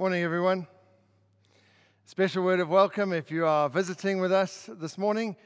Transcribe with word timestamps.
Morning, 0.00 0.22
everyone. 0.22 0.66
Special 2.06 2.42
word 2.42 2.58
of 2.58 2.70
welcome 2.70 3.12
if 3.12 3.30
you 3.30 3.44
are 3.44 3.68
visiting 3.68 4.18
with 4.18 4.32
us 4.32 4.70
this 4.80 4.96
morning. 4.96 5.36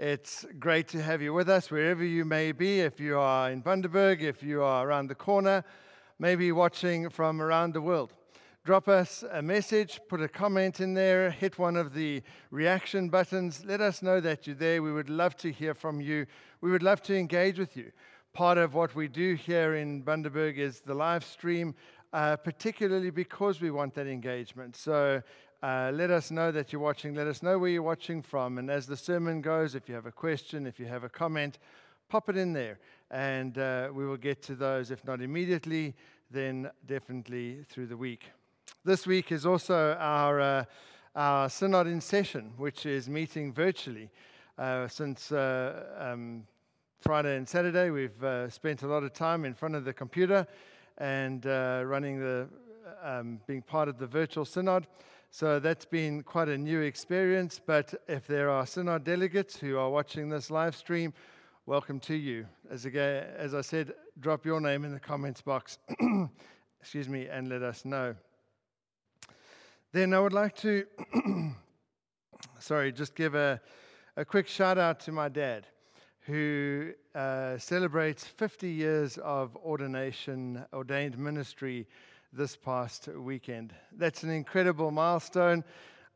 It's 0.00 0.44
great 0.58 0.88
to 0.88 1.00
have 1.00 1.22
you 1.22 1.32
with 1.32 1.48
us 1.48 1.70
wherever 1.70 2.04
you 2.04 2.24
may 2.24 2.50
be. 2.50 2.80
If 2.80 2.98
you 2.98 3.20
are 3.20 3.52
in 3.52 3.62
Bundaberg, 3.62 4.20
if 4.20 4.42
you 4.42 4.64
are 4.64 4.84
around 4.84 5.10
the 5.10 5.14
corner, 5.14 5.62
maybe 6.18 6.50
watching 6.50 7.08
from 7.08 7.40
around 7.40 7.72
the 7.72 7.80
world. 7.80 8.12
Drop 8.64 8.88
us 8.88 9.22
a 9.30 9.42
message, 9.42 10.00
put 10.08 10.20
a 10.20 10.28
comment 10.28 10.80
in 10.80 10.94
there, 10.94 11.30
hit 11.30 11.56
one 11.56 11.76
of 11.76 11.94
the 11.94 12.20
reaction 12.50 13.10
buttons. 13.10 13.64
Let 13.64 13.80
us 13.80 14.02
know 14.02 14.18
that 14.18 14.44
you're 14.44 14.56
there. 14.56 14.82
We 14.82 14.92
would 14.92 15.08
love 15.08 15.36
to 15.36 15.52
hear 15.52 15.72
from 15.72 16.00
you. 16.00 16.26
We 16.60 16.72
would 16.72 16.82
love 16.82 17.00
to 17.02 17.16
engage 17.16 17.60
with 17.60 17.76
you. 17.76 17.92
Part 18.32 18.58
of 18.58 18.74
what 18.74 18.96
we 18.96 19.06
do 19.06 19.34
here 19.34 19.76
in 19.76 20.02
Bundaberg 20.02 20.56
is 20.56 20.80
the 20.80 20.94
live 20.94 21.24
stream 21.24 21.76
uh, 22.12 22.36
particularly 22.36 23.10
because 23.10 23.60
we 23.60 23.70
want 23.70 23.94
that 23.94 24.06
engagement. 24.06 24.76
So 24.76 25.22
uh, 25.62 25.90
let 25.94 26.10
us 26.10 26.30
know 26.30 26.50
that 26.50 26.72
you're 26.72 26.80
watching. 26.80 27.14
Let 27.14 27.26
us 27.26 27.42
know 27.42 27.58
where 27.58 27.70
you're 27.70 27.82
watching 27.82 28.22
from. 28.22 28.58
And 28.58 28.70
as 28.70 28.86
the 28.86 28.96
sermon 28.96 29.40
goes, 29.40 29.74
if 29.74 29.88
you 29.88 29.94
have 29.94 30.06
a 30.06 30.12
question, 30.12 30.66
if 30.66 30.80
you 30.80 30.86
have 30.86 31.04
a 31.04 31.08
comment, 31.08 31.58
pop 32.08 32.28
it 32.28 32.36
in 32.36 32.52
there. 32.52 32.78
And 33.10 33.58
uh, 33.58 33.90
we 33.92 34.06
will 34.06 34.16
get 34.16 34.42
to 34.44 34.54
those, 34.54 34.90
if 34.90 35.04
not 35.04 35.20
immediately, 35.20 35.94
then 36.30 36.70
definitely 36.86 37.64
through 37.68 37.86
the 37.86 37.96
week. 37.96 38.30
This 38.84 39.06
week 39.06 39.30
is 39.30 39.44
also 39.44 39.96
our, 39.98 40.40
uh, 40.40 40.64
our 41.14 41.48
Synod 41.48 41.86
in 41.86 42.00
Session, 42.00 42.52
which 42.56 42.86
is 42.86 43.08
meeting 43.08 43.52
virtually. 43.52 44.10
Uh, 44.56 44.88
since 44.88 45.32
um, 45.32 46.44
Friday 47.00 47.36
and 47.36 47.48
Saturday, 47.48 47.90
we've 47.90 48.52
spent 48.52 48.82
a 48.82 48.86
lot 48.86 49.02
of 49.02 49.12
time 49.12 49.44
in 49.44 49.54
front 49.54 49.74
of 49.74 49.84
the 49.84 49.92
computer 49.92 50.46
and 51.00 51.46
uh, 51.46 51.82
running 51.86 52.20
the, 52.20 52.46
um, 53.02 53.40
being 53.46 53.62
part 53.62 53.88
of 53.88 53.98
the 53.98 54.06
virtual 54.06 54.44
synod. 54.44 54.86
So 55.30 55.58
that's 55.58 55.86
been 55.86 56.22
quite 56.22 56.48
a 56.48 56.58
new 56.58 56.82
experience. 56.82 57.60
But 57.64 57.94
if 58.06 58.26
there 58.26 58.50
are 58.50 58.66
synod 58.66 59.04
delegates 59.04 59.56
who 59.56 59.78
are 59.78 59.88
watching 59.88 60.28
this 60.28 60.50
live 60.50 60.76
stream, 60.76 61.14
welcome 61.64 61.98
to 62.00 62.14
you. 62.14 62.46
As, 62.70 62.84
again, 62.84 63.26
as 63.36 63.54
I 63.54 63.62
said, 63.62 63.94
drop 64.20 64.44
your 64.44 64.60
name 64.60 64.84
in 64.84 64.92
the 64.92 65.00
comments 65.00 65.40
box, 65.40 65.78
excuse 66.80 67.08
me, 67.08 67.26
and 67.26 67.48
let 67.48 67.62
us 67.62 67.84
know. 67.84 68.14
Then 69.92 70.12
I 70.12 70.20
would 70.20 70.34
like 70.34 70.54
to, 70.58 70.84
sorry, 72.58 72.92
just 72.92 73.14
give 73.14 73.34
a, 73.34 73.60
a 74.16 74.24
quick 74.24 74.46
shout 74.46 74.78
out 74.78 75.00
to 75.00 75.12
my 75.12 75.28
dad 75.28 75.66
who 76.26 76.92
uh, 77.14 77.56
celebrates 77.58 78.24
50 78.24 78.70
years 78.70 79.18
of 79.18 79.56
ordination, 79.56 80.64
ordained 80.72 81.18
ministry 81.18 81.86
this 82.32 82.56
past 82.56 83.08
weekend. 83.08 83.74
That's 83.96 84.22
an 84.22 84.30
incredible 84.30 84.90
milestone. 84.90 85.64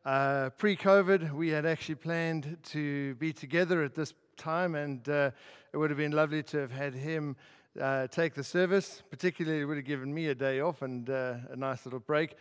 Uh, 0.05 0.50
Pre 0.50 0.77
COVID, 0.77 1.32
we 1.32 1.48
had 1.48 1.64
actually 1.64 1.94
planned 1.97 2.58
to 2.64 3.14
be 3.14 3.32
together 3.32 3.82
at 3.82 3.94
this 3.94 4.12
time, 4.36 4.75
and 4.75 5.08
uh, 5.08 5.30
it 5.72 5.78
would 5.78 5.91
have 5.91 5.97
been 5.97 6.12
lovely 6.12 6.42
to 6.42 6.58
have 6.58 6.70
had 6.70 6.94
him 6.94 7.36
uh, 7.80 8.06
take 8.08 8.34
the 8.34 8.44
service. 8.44 9.02
Particularly, 9.10 9.60
it 9.60 9.64
would 9.64 9.78
have 9.78 9.86
given 9.86 10.12
me 10.12 10.28
a 10.28 10.34
day 10.34 10.60
off 10.60 10.82
and 10.82 11.08
uh, 11.08 11.36
a 11.50 11.56
nice 11.56 11.84
little 11.86 12.00
break. 12.00 12.36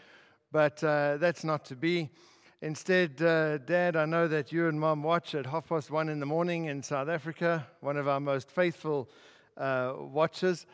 But 0.52 0.84
uh, 0.84 1.18
that's 1.18 1.44
not 1.44 1.66
to 1.66 1.76
be. 1.76 2.10
Instead, 2.64 3.22
uh, 3.22 3.58
Dad, 3.58 3.98
I 3.98 4.06
know 4.06 4.26
that 4.30 4.54
you 4.54 4.70
and 4.70 4.80
Mom 4.80 5.04
watch 5.04 5.36
at 5.36 5.46
half 5.46 5.68
past 5.68 5.92
one 5.92 6.08
in 6.08 6.22
the 6.22 6.26
morning 6.26 6.64
in 6.68 6.82
South 6.82 7.10
Africa, 7.10 7.68
one 7.82 7.98
of 7.98 8.08
our 8.08 8.22
most 8.22 8.50
faithful 8.50 9.10
uh, 9.58 9.96
watchers. 9.98 10.66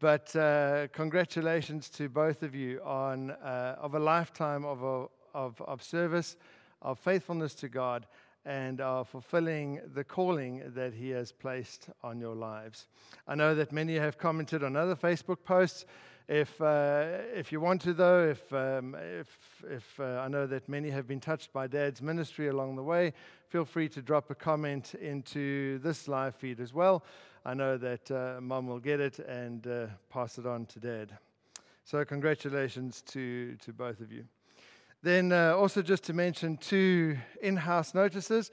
But 0.00 0.36
uh, 0.36 0.88
congratulations 0.88 1.88
to 1.96 2.10
both 2.10 2.42
of 2.42 2.54
you 2.54 2.82
on 2.82 3.30
uh, 3.30 3.76
of 3.80 3.94
a 3.94 3.98
lifetime 3.98 4.66
of, 4.66 4.82
a, 4.82 5.06
of, 5.32 5.62
of 5.62 5.82
service, 5.82 6.36
of 6.82 6.98
faithfulness 6.98 7.54
to 7.54 7.70
God, 7.70 8.06
and 8.44 8.82
of 8.82 9.08
fulfilling 9.08 9.80
the 9.94 10.04
calling 10.04 10.62
that 10.74 10.92
He 10.92 11.08
has 11.08 11.32
placed 11.32 11.88
on 12.02 12.20
your 12.20 12.34
lives. 12.34 12.86
I 13.26 13.34
know 13.34 13.54
that 13.54 13.72
many 13.72 13.96
have 13.96 14.18
commented 14.18 14.62
on 14.62 14.76
other 14.76 14.94
Facebook 14.94 15.42
posts 15.46 15.86
if, 16.30 16.60
uh, 16.60 17.06
if 17.34 17.50
you 17.50 17.60
want 17.60 17.82
to, 17.82 17.92
though, 17.92 18.28
if, 18.28 18.52
um, 18.52 18.94
if, 18.94 19.64
if 19.68 19.98
uh, 19.98 20.20
I 20.24 20.28
know 20.28 20.46
that 20.46 20.68
many 20.68 20.88
have 20.90 21.08
been 21.08 21.18
touched 21.18 21.52
by 21.52 21.66
Dad's 21.66 22.00
ministry 22.00 22.46
along 22.46 22.76
the 22.76 22.84
way, 22.84 23.14
feel 23.48 23.64
free 23.64 23.88
to 23.88 24.00
drop 24.00 24.30
a 24.30 24.36
comment 24.36 24.94
into 24.94 25.80
this 25.80 26.06
live 26.06 26.36
feed 26.36 26.60
as 26.60 26.72
well. 26.72 27.02
I 27.44 27.54
know 27.54 27.76
that 27.78 28.08
uh, 28.12 28.40
Mum 28.40 28.68
will 28.68 28.78
get 28.78 29.00
it 29.00 29.18
and 29.18 29.66
uh, 29.66 29.86
pass 30.08 30.38
it 30.38 30.46
on 30.46 30.66
to 30.66 30.78
Dad. 30.78 31.18
So, 31.82 32.04
congratulations 32.04 33.02
to, 33.08 33.56
to 33.56 33.72
both 33.72 33.98
of 33.98 34.12
you. 34.12 34.24
Then, 35.02 35.32
uh, 35.32 35.56
also 35.56 35.82
just 35.82 36.04
to 36.04 36.12
mention 36.12 36.58
two 36.58 37.18
in 37.42 37.56
house 37.56 37.92
notices. 37.92 38.52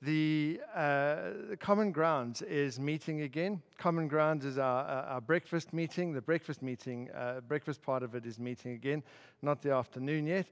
The, 0.00 0.60
uh, 0.76 1.30
Common 1.58 1.90
Grounds 1.90 2.42
is 2.42 2.78
meeting 2.78 3.22
again. 3.22 3.62
Common 3.78 4.06
Grounds 4.06 4.44
is 4.44 4.56
our, 4.56 4.84
our 4.84 5.20
breakfast 5.20 5.72
meeting. 5.72 6.12
The 6.12 6.20
breakfast 6.20 6.62
meeting, 6.62 7.10
uh, 7.10 7.40
breakfast 7.40 7.82
part 7.82 8.04
of 8.04 8.14
it 8.14 8.24
is 8.24 8.38
meeting 8.38 8.74
again, 8.74 9.02
not 9.42 9.60
the 9.60 9.72
afternoon 9.72 10.26
yet. 10.26 10.46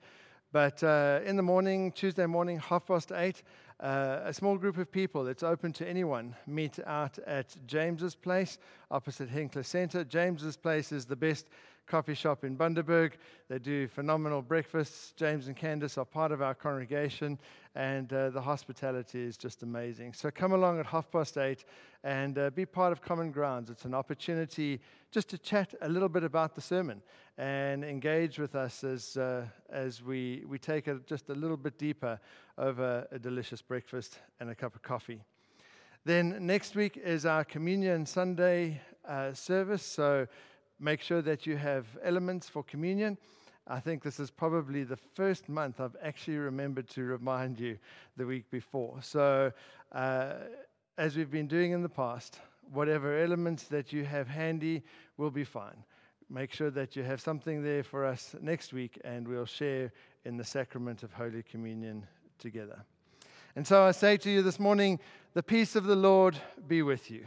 But 0.50 0.82
uh, 0.82 1.20
in 1.24 1.36
the 1.36 1.44
morning, 1.44 1.92
Tuesday 1.92 2.26
morning, 2.26 2.58
half 2.58 2.86
past 2.86 3.12
eight, 3.12 3.44
uh, 3.78 4.20
a 4.24 4.34
small 4.34 4.56
group 4.56 4.78
of 4.78 4.90
people, 4.90 5.28
it's 5.28 5.44
open 5.44 5.72
to 5.74 5.88
anyone, 5.88 6.34
meet 6.48 6.80
out 6.84 7.16
at 7.24 7.54
James's 7.68 8.16
Place, 8.16 8.58
opposite 8.90 9.28
Hinkler 9.28 9.64
Center. 9.64 10.02
James's 10.02 10.56
Place 10.56 10.90
is 10.90 11.04
the 11.04 11.14
best 11.14 11.46
coffee 11.86 12.14
shop 12.14 12.44
in 12.44 12.56
Bundaberg. 12.56 13.12
They 13.48 13.58
do 13.58 13.88
phenomenal 13.88 14.42
breakfasts. 14.42 15.12
James 15.16 15.46
and 15.46 15.56
Candace 15.56 15.96
are 15.96 16.04
part 16.04 16.32
of 16.32 16.42
our 16.42 16.54
congregation, 16.54 17.38
and 17.74 18.12
uh, 18.12 18.30
the 18.30 18.40
hospitality 18.40 19.22
is 19.22 19.36
just 19.36 19.62
amazing. 19.62 20.12
So 20.12 20.30
come 20.30 20.52
along 20.52 20.80
at 20.80 20.86
half 20.86 21.10
past 21.10 21.38
eight 21.38 21.64
and 22.02 22.38
uh, 22.38 22.50
be 22.50 22.66
part 22.66 22.92
of 22.92 23.00
Common 23.00 23.30
Grounds. 23.30 23.70
It's 23.70 23.84
an 23.84 23.94
opportunity 23.94 24.80
just 25.10 25.28
to 25.30 25.38
chat 25.38 25.74
a 25.80 25.88
little 25.88 26.08
bit 26.08 26.24
about 26.24 26.54
the 26.54 26.60
sermon 26.60 27.02
and 27.38 27.84
engage 27.84 28.38
with 28.38 28.54
us 28.54 28.82
as, 28.84 29.16
uh, 29.16 29.44
as 29.70 30.02
we, 30.02 30.42
we 30.46 30.58
take 30.58 30.88
it 30.88 31.06
just 31.06 31.30
a 31.30 31.34
little 31.34 31.56
bit 31.56 31.78
deeper 31.78 32.18
over 32.58 33.06
a 33.10 33.18
delicious 33.18 33.62
breakfast 33.62 34.20
and 34.40 34.50
a 34.50 34.54
cup 34.54 34.74
of 34.74 34.82
coffee. 34.82 35.22
Then 36.04 36.46
next 36.46 36.76
week 36.76 36.96
is 36.96 37.26
our 37.26 37.44
Communion 37.44 38.06
Sunday 38.06 38.80
uh, 39.04 39.32
service. 39.32 39.82
So 39.82 40.28
make 40.78 41.00
sure 41.00 41.22
that 41.22 41.46
you 41.46 41.56
have 41.56 41.86
elements 42.02 42.48
for 42.48 42.62
communion. 42.62 43.18
I 43.66 43.80
think 43.80 44.02
this 44.02 44.20
is 44.20 44.30
probably 44.30 44.84
the 44.84 44.96
first 44.96 45.48
month 45.48 45.80
I've 45.80 45.96
actually 46.02 46.36
remembered 46.36 46.88
to 46.90 47.02
remind 47.02 47.58
you 47.58 47.78
the 48.16 48.26
week 48.26 48.48
before. 48.50 48.98
So, 49.02 49.52
uh, 49.92 50.34
as 50.96 51.16
we've 51.16 51.30
been 51.30 51.48
doing 51.48 51.72
in 51.72 51.82
the 51.82 51.88
past, 51.88 52.40
whatever 52.72 53.18
elements 53.18 53.64
that 53.64 53.92
you 53.92 54.04
have 54.04 54.28
handy 54.28 54.82
will 55.16 55.30
be 55.30 55.44
fine. 55.44 55.84
Make 56.28 56.52
sure 56.52 56.70
that 56.70 56.96
you 56.96 57.02
have 57.02 57.20
something 57.20 57.62
there 57.62 57.82
for 57.82 58.04
us 58.04 58.34
next 58.40 58.72
week, 58.72 59.00
and 59.04 59.26
we'll 59.26 59.46
share 59.46 59.92
in 60.24 60.36
the 60.36 60.44
sacrament 60.44 61.02
of 61.02 61.12
Holy 61.12 61.42
Communion 61.42 62.06
together. 62.38 62.84
And 63.54 63.66
so 63.66 63.84
I 63.84 63.92
say 63.92 64.16
to 64.18 64.30
you 64.30 64.42
this 64.42 64.58
morning, 64.58 65.00
the 65.34 65.42
peace 65.42 65.76
of 65.76 65.84
the 65.84 65.96
Lord 65.96 66.36
be 66.66 66.82
with 66.82 67.10
you. 67.10 67.26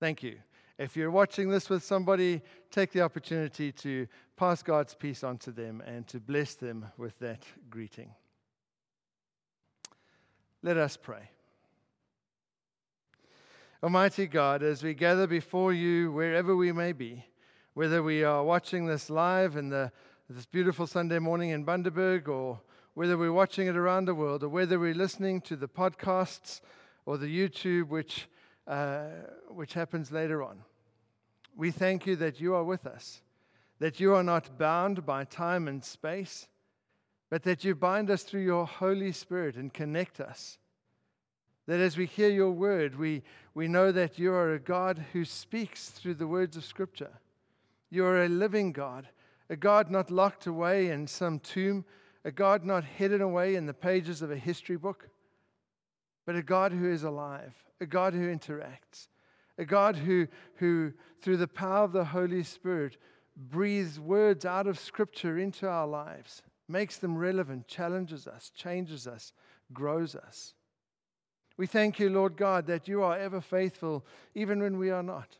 Thank 0.00 0.22
you. 0.22 0.38
If 0.78 0.96
you're 0.96 1.10
watching 1.10 1.48
this 1.48 1.68
with 1.68 1.82
somebody, 1.82 2.40
take 2.70 2.92
the 2.92 3.00
opportunity 3.00 3.72
to 3.72 4.06
pass 4.36 4.62
God's 4.62 4.94
peace 4.94 5.24
on 5.24 5.36
to 5.38 5.50
them 5.50 5.82
and 5.84 6.06
to 6.06 6.20
bless 6.20 6.54
them 6.54 6.86
with 6.96 7.18
that 7.18 7.42
greeting. 7.68 8.14
Let 10.62 10.76
us 10.76 10.96
pray. 10.96 11.30
Almighty 13.82 14.28
God, 14.28 14.62
as 14.62 14.84
we 14.84 14.94
gather 14.94 15.26
before 15.26 15.72
you 15.72 16.12
wherever 16.12 16.54
we 16.54 16.70
may 16.70 16.92
be, 16.92 17.24
whether 17.74 18.02
we 18.02 18.22
are 18.22 18.44
watching 18.44 18.86
this 18.86 19.10
live 19.10 19.56
in 19.56 19.70
the, 19.70 19.90
this 20.30 20.46
beautiful 20.46 20.86
Sunday 20.86 21.18
morning 21.18 21.50
in 21.50 21.64
Bundaberg, 21.64 22.28
or 22.28 22.60
whether 22.94 23.18
we're 23.18 23.32
watching 23.32 23.66
it 23.66 23.76
around 23.76 24.04
the 24.04 24.14
world, 24.14 24.44
or 24.44 24.48
whether 24.48 24.78
we're 24.78 24.94
listening 24.94 25.40
to 25.40 25.56
the 25.56 25.68
podcasts 25.68 26.60
or 27.04 27.18
the 27.18 27.26
YouTube, 27.26 27.88
which, 27.88 28.28
uh, 28.66 29.06
which 29.48 29.74
happens 29.74 30.12
later 30.12 30.42
on. 30.42 30.64
We 31.56 31.70
thank 31.70 32.06
you 32.06 32.16
that 32.16 32.40
you 32.40 32.54
are 32.54 32.64
with 32.64 32.86
us, 32.86 33.22
that 33.78 34.00
you 34.00 34.14
are 34.14 34.22
not 34.22 34.58
bound 34.58 35.04
by 35.04 35.24
time 35.24 35.68
and 35.68 35.84
space, 35.84 36.48
but 37.30 37.42
that 37.42 37.64
you 37.64 37.74
bind 37.74 38.10
us 38.10 38.22
through 38.22 38.42
your 38.42 38.66
Holy 38.66 39.12
Spirit 39.12 39.56
and 39.56 39.72
connect 39.72 40.20
us. 40.20 40.58
That 41.66 41.80
as 41.80 41.96
we 41.96 42.06
hear 42.06 42.30
your 42.30 42.52
word, 42.52 42.98
we, 42.98 43.22
we 43.54 43.68
know 43.68 43.92
that 43.92 44.18
you 44.18 44.32
are 44.32 44.54
a 44.54 44.58
God 44.58 45.04
who 45.12 45.24
speaks 45.24 45.90
through 45.90 46.14
the 46.14 46.26
words 46.26 46.56
of 46.56 46.64
Scripture. 46.64 47.12
You 47.90 48.04
are 48.06 48.24
a 48.24 48.28
living 48.28 48.72
God, 48.72 49.08
a 49.50 49.56
God 49.56 49.90
not 49.90 50.10
locked 50.10 50.46
away 50.46 50.88
in 50.88 51.06
some 51.06 51.38
tomb, 51.38 51.84
a 52.24 52.30
God 52.30 52.64
not 52.64 52.84
hidden 52.84 53.20
away 53.20 53.54
in 53.54 53.66
the 53.66 53.74
pages 53.74 54.22
of 54.22 54.30
a 54.30 54.36
history 54.36 54.76
book, 54.76 55.08
but 56.26 56.36
a 56.36 56.42
God 56.42 56.72
who 56.72 56.90
is 56.90 57.04
alive, 57.04 57.54
a 57.80 57.86
God 57.86 58.12
who 58.14 58.34
interacts, 58.34 59.08
a 59.58 59.64
God 59.64 59.96
who, 59.96 60.28
who, 60.56 60.92
through 61.20 61.36
the 61.38 61.48
power 61.48 61.84
of 61.84 61.92
the 61.92 62.04
Holy 62.04 62.44
Spirit, 62.44 62.96
breathes 63.36 63.98
words 63.98 64.44
out 64.44 64.66
of 64.66 64.78
Scripture 64.78 65.38
into 65.38 65.68
our 65.68 65.86
lives, 65.86 66.42
makes 66.68 66.96
them 66.96 67.18
relevant, 67.18 67.66
challenges 67.66 68.26
us, 68.26 68.50
changes 68.54 69.06
us, 69.06 69.32
grows 69.72 70.14
us. 70.14 70.54
We 71.56 71.66
thank 71.66 71.98
you, 71.98 72.08
Lord 72.08 72.36
God, 72.36 72.66
that 72.66 72.86
you 72.86 73.02
are 73.02 73.18
ever 73.18 73.40
faithful, 73.40 74.06
even 74.34 74.60
when 74.62 74.78
we 74.78 74.90
are 74.90 75.02
not, 75.02 75.38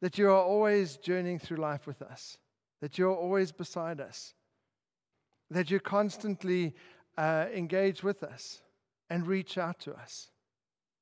that 0.00 0.18
you 0.18 0.26
are 0.28 0.42
always 0.42 0.96
journeying 0.96 1.38
through 1.38 1.58
life 1.58 1.86
with 1.86 2.02
us, 2.02 2.38
that 2.80 2.98
you're 2.98 3.14
always 3.14 3.52
beside 3.52 4.00
us, 4.00 4.34
that 5.50 5.70
you 5.70 5.78
constantly 5.78 6.74
uh, 7.16 7.46
engage 7.54 8.02
with 8.02 8.24
us 8.24 8.62
and 9.08 9.28
reach 9.28 9.56
out 9.56 9.78
to 9.78 9.94
us. 9.94 10.30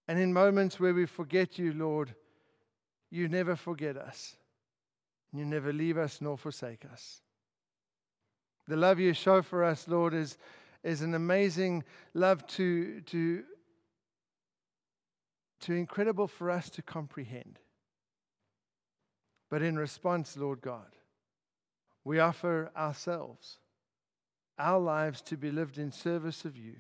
And 0.06 0.19
in 0.19 0.32
moments 0.32 0.78
where 0.78 0.93
we 0.93 1.06
forget 1.06 1.58
you, 1.58 1.72
Lord, 1.72 2.14
you 3.12 3.29
never 3.29 3.55
forget 3.55 3.99
us. 3.99 4.37
You 5.35 5.44
never 5.44 5.70
leave 5.70 5.99
us 5.99 6.20
nor 6.23 6.38
forsake 6.38 6.87
us. 6.91 7.20
The 8.67 8.76
love 8.76 8.99
you 8.99 9.12
show 9.12 9.43
for 9.43 9.62
us, 9.62 9.87
Lord, 9.87 10.14
is, 10.14 10.38
is 10.82 11.03
an 11.03 11.14
amazing 11.14 11.85
love 12.14 12.47
to, 12.49 13.03
to, 13.03 13.44
to 15.61 15.75
incredible 15.75 16.26
for 16.26 16.50
us 16.50 16.70
to 16.70 16.81
comprehend. 16.81 17.59
But 19.50 19.61
in 19.61 19.76
response, 19.79 20.35
Lord 20.38 20.62
God, 20.62 20.97
we 22.05 22.19
offer 22.19 22.70
ourselves, 22.75 23.58
our 24.58 24.81
lives 24.81 25.20
to 25.23 25.37
be 25.37 25.50
lived 25.50 25.76
in 25.76 25.93
service 25.93 26.47
of 26.47 26.56
you. 26.56 26.76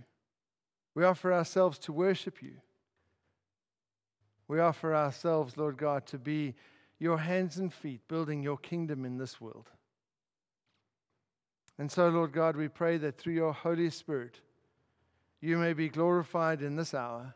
We 0.94 1.04
offer 1.04 1.30
ourselves 1.30 1.78
to 1.80 1.92
worship 1.92 2.42
you. 2.42 2.54
We 4.52 4.60
offer 4.60 4.94
ourselves, 4.94 5.56
Lord 5.56 5.78
God, 5.78 6.04
to 6.08 6.18
be 6.18 6.54
your 6.98 7.16
hands 7.16 7.56
and 7.56 7.72
feet 7.72 8.06
building 8.06 8.42
your 8.42 8.58
kingdom 8.58 9.06
in 9.06 9.16
this 9.16 9.40
world. 9.40 9.70
And 11.78 11.90
so, 11.90 12.10
Lord 12.10 12.32
God, 12.32 12.54
we 12.54 12.68
pray 12.68 12.98
that 12.98 13.16
through 13.16 13.32
your 13.32 13.54
Holy 13.54 13.88
Spirit, 13.88 14.40
you 15.40 15.56
may 15.56 15.72
be 15.72 15.88
glorified 15.88 16.60
in 16.60 16.76
this 16.76 16.92
hour 16.92 17.34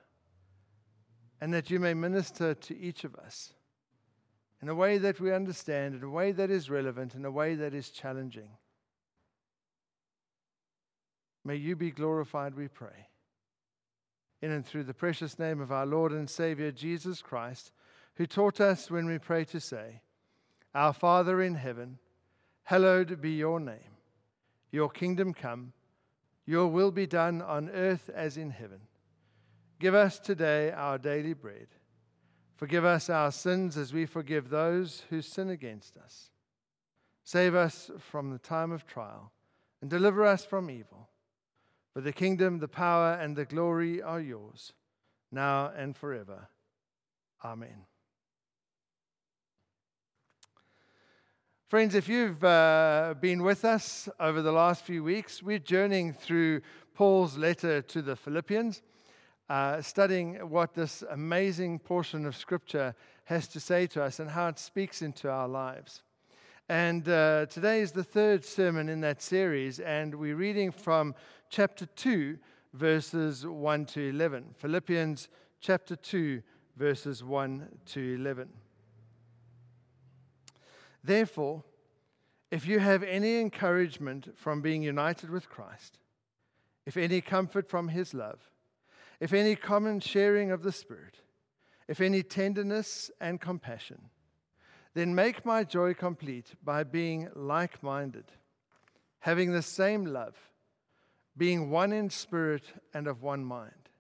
and 1.41 1.55
that 1.55 1.71
you 1.71 1.81
may 1.81 1.95
minister 1.95 2.53
to 2.53 2.79
each 2.79 3.03
of 3.05 3.15
us 3.15 3.55
in 4.61 4.69
a 4.69 4.75
way 4.75 4.99
that 4.99 5.19
we 5.19 5.33
understand, 5.33 5.95
in 5.95 6.03
a 6.03 6.11
way 6.11 6.33
that 6.33 6.51
is 6.51 6.69
relevant, 6.69 7.15
in 7.15 7.25
a 7.25 7.31
way 7.31 7.55
that 7.55 7.73
is 7.73 7.89
challenging. 7.89 8.51
May 11.47 11.57
you 11.57 11.77
be 11.77 11.91
glorified, 11.91 12.55
we 12.55 12.69
pray 12.69 13.09
in 14.47 14.53
and 14.53 14.65
through 14.65 14.85
the 14.85 14.95
precious 14.95 15.41
name 15.41 15.61
of 15.61 15.73
our 15.73 15.85
Lord 15.85 16.13
and 16.13 16.31
Savior 16.31 16.71
Jesus 16.71 17.21
Christ, 17.21 17.73
who 18.15 18.27
taught 18.27 18.61
us 18.61 18.91
when 18.91 19.07
we 19.07 19.19
pray 19.19 19.45
to 19.47 19.59
say, 19.59 20.03
Our 20.73 20.93
Father 20.93 21.43
in 21.43 21.57
heaven, 21.57 21.99
hallowed 22.63 23.21
be 23.21 23.33
your 23.33 23.59
name. 23.59 23.97
Your 24.71 24.89
kingdom 24.89 25.35
come, 25.35 25.73
your 26.47 26.69
will 26.69 26.93
be 26.93 27.09
done 27.09 27.43
on 27.43 27.71
earth 27.71 28.09
as 28.15 28.37
in 28.37 28.51
heaven. 28.51 28.83
Give 29.81 29.95
us 29.95 30.21
today 30.21 30.71
our 30.71 30.97
daily 30.97 31.35
bread. 31.35 31.67
Forgive 32.55 32.85
us 32.85 33.11
our 33.11 33.33
sins 33.33 33.77
as 33.77 33.93
we 33.93 34.07
forgive 34.07 34.49
those 34.49 35.03
who 35.11 35.23
sin 35.23 35.51
against 35.51 35.97
us. 35.97 36.31
Save 37.25 37.57
us 37.57 37.91
from 37.99 38.31
the 38.31 38.39
time 38.39 38.71
of 38.71 38.87
trial 38.87 39.33
and 39.81 39.91
deliver 39.91 40.25
us 40.25 40.45
from 40.45 40.71
evil. 40.71 41.09
For 41.97 42.03
the 42.03 42.13
kingdom, 42.13 42.59
the 42.59 42.69
power, 42.69 43.15
and 43.15 43.35
the 43.35 43.47
glory 43.47 44.03
are 44.03 44.21
yours, 44.21 44.75
now 45.33 45.73
and 45.75 45.97
forever. 45.97 46.51
Amen. 47.43 47.87
Friends, 51.69 51.95
if 51.95 52.07
you've 52.07 52.45
uh, 52.45 53.15
been 53.19 53.43
with 53.43 53.65
us 53.65 54.11
over 54.21 54.43
the 54.43 54.53
last 54.53 54.85
few 54.85 55.03
weeks, 55.03 55.43
we're 55.43 55.59
journeying 55.59 56.13
through 56.13 56.61
Paul's 56.93 57.39
letter 57.39 57.81
to 57.81 58.03
the 58.03 58.15
Philippians, 58.15 58.83
uh, 59.49 59.81
studying 59.81 60.35
what 60.51 60.75
this 60.75 61.03
amazing 61.09 61.79
portion 61.79 62.27
of 62.27 62.37
Scripture 62.37 62.95
has 63.25 63.49
to 63.49 63.59
say 63.59 63.87
to 63.87 64.03
us 64.03 64.21
and 64.21 64.29
how 64.29 64.49
it 64.49 64.59
speaks 64.59 65.01
into 65.01 65.31
our 65.31 65.49
lives. 65.49 66.03
And 66.69 67.09
uh, 67.09 67.47
today 67.47 67.81
is 67.81 67.93
the 67.93 68.03
third 68.03 68.45
sermon 68.45 68.89
in 68.89 69.01
that 69.03 69.23
series, 69.23 69.79
and 69.79 70.13
we're 70.17 70.35
reading 70.35 70.73
from 70.73 71.15
chapter 71.51 71.87
2, 71.87 72.39
verses 72.73 73.47
1 73.47 73.87
to 73.87 74.09
11. 74.09 74.55
Philippians 74.57 75.29
chapter 75.61 75.97
2, 75.97 76.43
verses 76.77 77.25
1 77.25 77.69
to 77.87 78.15
11. 78.15 78.49
Therefore, 81.03 81.65
if 82.51 82.67
you 82.67 82.79
have 82.79 83.03
any 83.03 83.41
encouragement 83.41 84.37
from 84.37 84.61
being 84.61 84.83
united 84.83 85.31
with 85.31 85.49
Christ, 85.49 85.99
if 86.85 86.97
any 86.97 87.21
comfort 87.21 87.69
from 87.69 87.89
his 87.89 88.15
love, 88.15 88.51
if 89.21 89.33
any 89.33 89.57
common 89.57 90.01
sharing 90.01 90.51
of 90.51 90.63
the 90.63 90.73
Spirit, 90.73 91.21
if 91.89 92.01
any 92.01 92.23
tenderness 92.23 93.11
and 93.21 93.41
compassion, 93.41 94.11
then 94.95 95.15
make 95.15 95.45
my 95.45 95.63
joy 95.63 95.95
complete 95.95 96.55
by 96.65 96.83
being 96.83 97.29
like 97.35 97.83
minded, 97.83 98.33
having 99.21 99.53
the 99.53 99.63
same 99.63 100.05
love, 100.05 100.37
being 101.37 101.71
one 101.71 101.93
in 101.93 102.11
spirit 102.11 102.65
and 102.95 103.07
of 103.07 103.23
one 103.23 103.45
mind. 103.45 103.91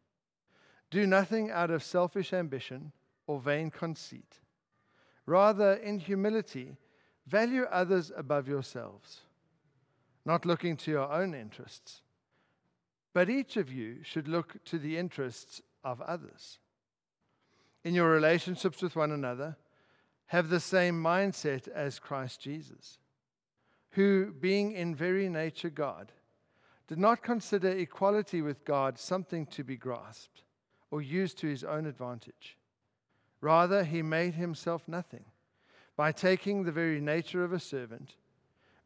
Do 0.90 1.06
nothing 1.06 1.50
out 1.50 1.70
of 1.70 1.82
selfish 1.82 2.32
ambition 2.32 2.92
or 3.26 3.40
vain 3.40 3.70
conceit. 3.70 4.38
Rather, 5.26 5.74
in 5.74 5.98
humility, 5.98 6.76
value 7.26 7.64
others 7.70 8.12
above 8.16 8.48
yourselves, 8.48 9.20
not 10.24 10.46
looking 10.46 10.76
to 10.76 10.90
your 10.90 11.12
own 11.12 11.34
interests, 11.34 12.02
but 13.12 13.28
each 13.28 13.56
of 13.56 13.72
you 13.72 13.98
should 14.02 14.28
look 14.28 14.62
to 14.64 14.78
the 14.78 14.96
interests 14.96 15.60
of 15.82 16.00
others. 16.02 16.58
In 17.84 17.94
your 17.94 18.10
relationships 18.10 18.82
with 18.82 18.96
one 18.96 19.10
another, 19.10 19.56
have 20.26 20.48
the 20.48 20.60
same 20.60 21.02
mindset 21.02 21.68
as 21.68 21.98
Christ 21.98 22.40
Jesus, 22.40 22.98
who, 23.90 24.32
being 24.32 24.72
in 24.72 24.94
very 24.94 25.28
nature 25.28 25.70
God, 25.70 26.12
did 26.88 26.98
not 26.98 27.22
consider 27.22 27.68
equality 27.68 28.42
with 28.42 28.64
God 28.64 28.98
something 28.98 29.46
to 29.46 29.64
be 29.64 29.76
grasped 29.76 30.42
or 30.90 31.02
used 31.02 31.38
to 31.38 31.48
his 31.48 31.64
own 31.64 31.86
advantage. 31.86 32.56
Rather, 33.40 33.84
he 33.84 34.02
made 34.02 34.34
himself 34.34 34.86
nothing 34.86 35.24
by 35.96 36.12
taking 36.12 36.62
the 36.62 36.72
very 36.72 37.00
nature 37.00 37.42
of 37.42 37.52
a 37.52 37.60
servant, 37.60 38.14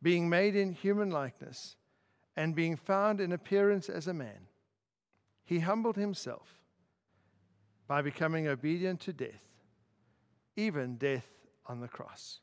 being 0.03 0.29
made 0.29 0.57
in 0.57 0.73
human 0.73 1.11
likeness, 1.11 1.77
and 2.37 2.55
being 2.55 2.77
found 2.77 3.21
in 3.21 3.33
appearance 3.33 3.89
as 3.89 4.07
a 4.07 4.15
man. 4.15 4.49
He 5.45 5.61
humbled 5.61 5.97
himself 5.97 6.61
by 7.87 8.03
becoming 8.03 8.47
obedient 8.47 9.01
to 9.01 9.13
death 9.13 9.51
even 10.61 10.97
death 10.97 11.27
on 11.67 11.81
the 11.81 11.89
cross. 11.89 12.41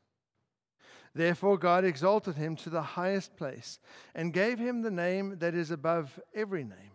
Therefore, 1.14 1.58
God 1.58 1.84
exalted 1.84 2.36
him 2.36 2.56
to 2.56 2.70
the 2.70 2.82
highest 2.82 3.36
place 3.36 3.78
and 4.14 4.32
gave 4.32 4.58
him 4.58 4.82
the 4.82 4.90
name 4.90 5.38
that 5.38 5.54
is 5.54 5.70
above 5.70 6.20
every 6.34 6.64
name, 6.64 6.92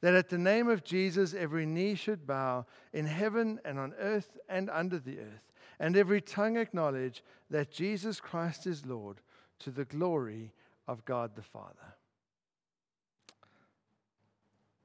that 0.00 0.14
at 0.14 0.28
the 0.28 0.38
name 0.38 0.68
of 0.68 0.84
Jesus 0.84 1.34
every 1.34 1.66
knee 1.66 1.94
should 1.94 2.26
bow 2.26 2.66
in 2.92 3.06
heaven 3.06 3.60
and 3.64 3.78
on 3.78 3.94
earth 3.98 4.38
and 4.48 4.70
under 4.70 4.98
the 4.98 5.18
earth, 5.18 5.52
and 5.78 5.96
every 5.96 6.20
tongue 6.20 6.56
acknowledge 6.56 7.22
that 7.50 7.70
Jesus 7.70 8.20
Christ 8.20 8.66
is 8.66 8.86
Lord 8.86 9.20
to 9.60 9.70
the 9.70 9.84
glory 9.84 10.52
of 10.88 11.04
God 11.04 11.36
the 11.36 11.42
Father. 11.42 11.94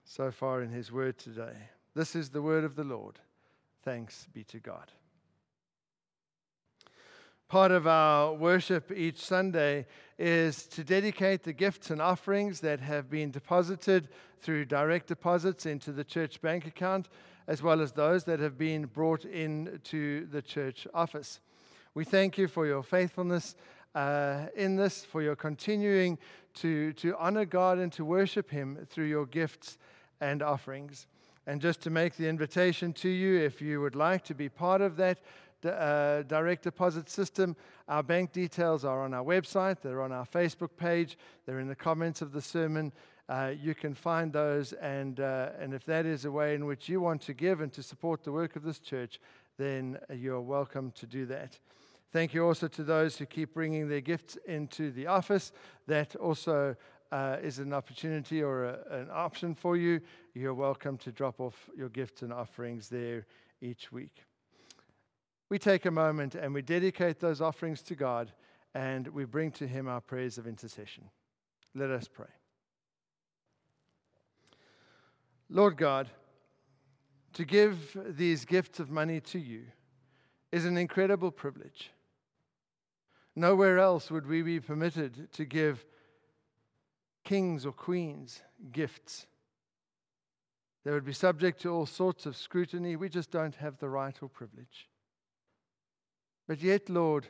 So 0.03 0.29
far 0.31 0.61
in 0.61 0.71
his 0.71 0.91
word 0.91 1.17
today. 1.17 1.55
This 1.95 2.15
is 2.15 2.29
the 2.29 2.41
word 2.41 2.63
of 2.63 2.75
the 2.75 2.83
Lord. 2.83 3.19
Thanks 3.83 4.27
be 4.33 4.43
to 4.45 4.59
God. 4.59 4.91
Part 7.51 7.71
of 7.71 7.85
our 7.85 8.31
worship 8.33 8.93
each 8.95 9.17
Sunday 9.17 9.85
is 10.17 10.65
to 10.67 10.85
dedicate 10.85 11.43
the 11.43 11.51
gifts 11.51 11.89
and 11.89 12.01
offerings 12.01 12.61
that 12.61 12.79
have 12.79 13.09
been 13.09 13.29
deposited 13.29 14.07
through 14.41 14.63
direct 14.63 15.07
deposits 15.07 15.65
into 15.65 15.91
the 15.91 16.05
church 16.05 16.41
bank 16.41 16.65
account, 16.65 17.09
as 17.49 17.61
well 17.61 17.81
as 17.81 17.91
those 17.91 18.23
that 18.23 18.39
have 18.39 18.57
been 18.57 18.85
brought 18.85 19.25
into 19.25 20.27
the 20.27 20.41
church 20.41 20.87
office. 20.93 21.41
We 21.93 22.05
thank 22.05 22.37
you 22.37 22.47
for 22.47 22.65
your 22.65 22.83
faithfulness 22.83 23.57
uh, 23.93 24.45
in 24.55 24.77
this, 24.77 25.03
for 25.03 25.21
your 25.21 25.35
continuing 25.35 26.19
to, 26.53 26.93
to 26.93 27.17
honor 27.17 27.43
God 27.43 27.79
and 27.79 27.91
to 27.91 28.05
worship 28.05 28.49
Him 28.49 28.87
through 28.89 29.07
your 29.07 29.25
gifts 29.25 29.77
and 30.21 30.41
offerings. 30.41 31.05
And 31.45 31.59
just 31.59 31.81
to 31.81 31.89
make 31.89 32.15
the 32.15 32.29
invitation 32.29 32.93
to 32.93 33.09
you, 33.09 33.41
if 33.41 33.61
you 33.61 33.81
would 33.81 33.95
like 33.95 34.23
to 34.25 34.33
be 34.33 34.47
part 34.47 34.79
of 34.79 34.95
that, 34.97 35.19
uh, 35.65 36.23
direct 36.23 36.63
deposit 36.63 37.09
system. 37.09 37.55
Our 37.87 38.03
bank 38.03 38.31
details 38.31 38.85
are 38.85 39.03
on 39.03 39.13
our 39.13 39.23
website, 39.23 39.81
they're 39.81 40.01
on 40.01 40.11
our 40.11 40.25
Facebook 40.25 40.77
page, 40.77 41.17
they're 41.45 41.59
in 41.59 41.67
the 41.67 41.75
comments 41.75 42.21
of 42.21 42.31
the 42.31 42.41
sermon. 42.41 42.91
Uh, 43.29 43.53
you 43.61 43.73
can 43.73 43.93
find 43.93 44.33
those, 44.33 44.73
and, 44.73 45.19
uh, 45.19 45.49
and 45.59 45.73
if 45.73 45.85
that 45.85 46.05
is 46.05 46.25
a 46.25 46.31
way 46.31 46.53
in 46.53 46.65
which 46.65 46.89
you 46.89 46.99
want 46.99 47.21
to 47.21 47.33
give 47.33 47.61
and 47.61 47.71
to 47.71 47.81
support 47.81 48.23
the 48.23 48.31
work 48.31 48.55
of 48.55 48.63
this 48.63 48.79
church, 48.79 49.19
then 49.57 49.97
you're 50.13 50.41
welcome 50.41 50.91
to 50.91 51.05
do 51.05 51.25
that. 51.25 51.57
Thank 52.11 52.33
you 52.33 52.45
also 52.45 52.67
to 52.67 52.83
those 52.83 53.17
who 53.17 53.25
keep 53.25 53.53
bringing 53.53 53.87
their 53.87 54.01
gifts 54.01 54.37
into 54.45 54.91
the 54.91 55.07
office. 55.07 55.53
That 55.87 56.15
also 56.17 56.75
uh, 57.11 57.37
is 57.41 57.59
an 57.59 57.71
opportunity 57.71 58.43
or 58.43 58.65
a, 58.65 58.79
an 58.89 59.09
option 59.11 59.55
for 59.55 59.77
you. 59.77 60.01
You're 60.33 60.53
welcome 60.53 60.97
to 60.99 61.11
drop 61.11 61.39
off 61.39 61.69
your 61.75 61.89
gifts 61.89 62.21
and 62.21 62.33
offerings 62.33 62.89
there 62.89 63.27
each 63.61 63.91
week. 63.91 64.25
We 65.51 65.59
take 65.59 65.85
a 65.85 65.91
moment 65.91 66.33
and 66.33 66.53
we 66.53 66.61
dedicate 66.61 67.19
those 67.19 67.41
offerings 67.41 67.81
to 67.81 67.93
God 67.93 68.31
and 68.73 69.05
we 69.09 69.25
bring 69.25 69.51
to 69.51 69.67
Him 69.67 69.85
our 69.85 69.99
prayers 69.99 70.37
of 70.37 70.47
intercession. 70.47 71.09
Let 71.75 71.89
us 71.89 72.07
pray. 72.07 72.29
Lord 75.49 75.75
God, 75.75 76.09
to 77.33 77.43
give 77.43 77.97
these 78.15 78.45
gifts 78.45 78.79
of 78.79 78.89
money 78.89 79.19
to 79.19 79.39
you 79.39 79.63
is 80.53 80.63
an 80.63 80.77
incredible 80.77 81.31
privilege. 81.31 81.91
Nowhere 83.35 83.77
else 83.77 84.09
would 84.09 84.27
we 84.27 84.43
be 84.43 84.61
permitted 84.61 85.33
to 85.33 85.43
give 85.43 85.85
kings 87.25 87.65
or 87.65 87.73
queens 87.73 88.41
gifts. 88.71 89.27
They 90.85 90.91
would 90.91 91.03
be 91.03 91.11
subject 91.11 91.61
to 91.63 91.73
all 91.73 91.85
sorts 91.85 92.25
of 92.25 92.37
scrutiny. 92.37 92.95
We 92.95 93.09
just 93.09 93.31
don't 93.31 93.55
have 93.55 93.79
the 93.79 93.89
right 93.89 94.15
or 94.21 94.29
privilege. 94.29 94.87
But 96.51 96.61
yet, 96.61 96.89
Lord, 96.89 97.27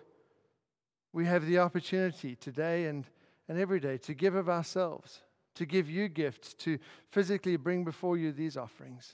we 1.14 1.28
have 1.28 1.46
the 1.46 1.60
opportunity 1.60 2.36
today 2.36 2.86
and, 2.86 3.06
and 3.48 3.60
every 3.60 3.80
day 3.80 4.00
to 4.00 4.16
give 4.16 4.34
of 4.34 4.50
ourselves, 4.50 5.22
to 5.54 5.68
give 5.68 5.88
you 5.88 6.08
gifts, 6.08 6.56
to 6.56 6.80
physically 7.08 7.56
bring 7.56 7.84
before 7.84 8.18
you 8.18 8.32
these 8.32 8.58
offerings. 8.58 9.14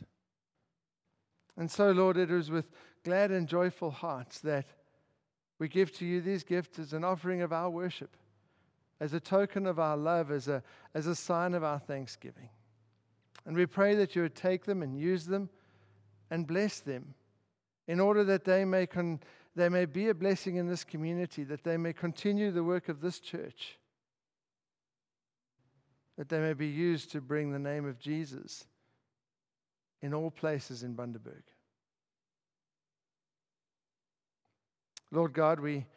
And 1.58 1.70
so, 1.70 1.92
Lord, 1.92 2.16
it 2.16 2.32
is 2.32 2.50
with 2.50 2.72
glad 3.04 3.32
and 3.32 3.50
joyful 3.50 3.92
hearts 3.92 4.40
that 4.40 4.68
we 5.60 5.68
give 5.68 5.92
to 5.98 6.06
you 6.06 6.22
these 6.22 6.46
gifts 6.46 6.80
as 6.80 6.94
an 6.94 7.04
offering 7.04 7.42
of 7.42 7.52
our 7.52 7.70
worship, 7.70 8.16
as 9.02 9.14
a 9.14 9.20
token 9.20 9.66
of 9.66 9.78
our 9.78 9.98
love, 9.98 10.32
as 10.32 10.48
a, 10.48 10.64
as 10.94 11.06
a 11.06 11.16
sign 11.16 11.54
of 11.54 11.66
our 11.66 11.80
thanksgiving. 11.80 12.48
And 13.46 13.58
we 13.58 13.66
pray 13.66 13.94
that 13.96 14.16
you 14.16 14.22
would 14.22 14.36
take 14.36 14.64
them 14.64 14.82
and 14.82 14.98
use 14.98 15.26
them 15.26 15.50
and 16.32 16.48
bless 16.48 16.80
them 16.80 17.14
in 17.90 18.00
order 18.00 18.24
that 18.26 18.46
they 18.46 18.64
may, 18.64 18.86
con- 18.86 19.20
they 19.58 19.70
may 19.70 19.86
be 19.86 20.08
a 20.08 20.14
blessing 20.14 20.58
in 20.58 20.68
this 20.68 20.84
community, 20.84 21.44
that 21.44 21.64
they 21.64 21.78
may 21.78 21.92
continue 21.92 22.52
the 22.52 22.64
work 22.64 22.90
of 22.90 23.02
this 23.02 23.20
church, 23.20 23.80
that 26.16 26.30
they 26.30 26.40
may 26.40 26.54
be 26.54 26.68
used 26.68 27.12
to 27.12 27.22
bring 27.22 27.52
the 27.52 27.60
name 27.60 27.86
of 27.86 27.98
Jesus 27.98 28.66
in 30.00 30.14
all 30.14 30.30
places 30.30 30.84
in 30.84 30.96
Bundaberg. 30.96 31.42
Lord 35.12 35.34
God, 35.34 35.60
we 35.60 35.88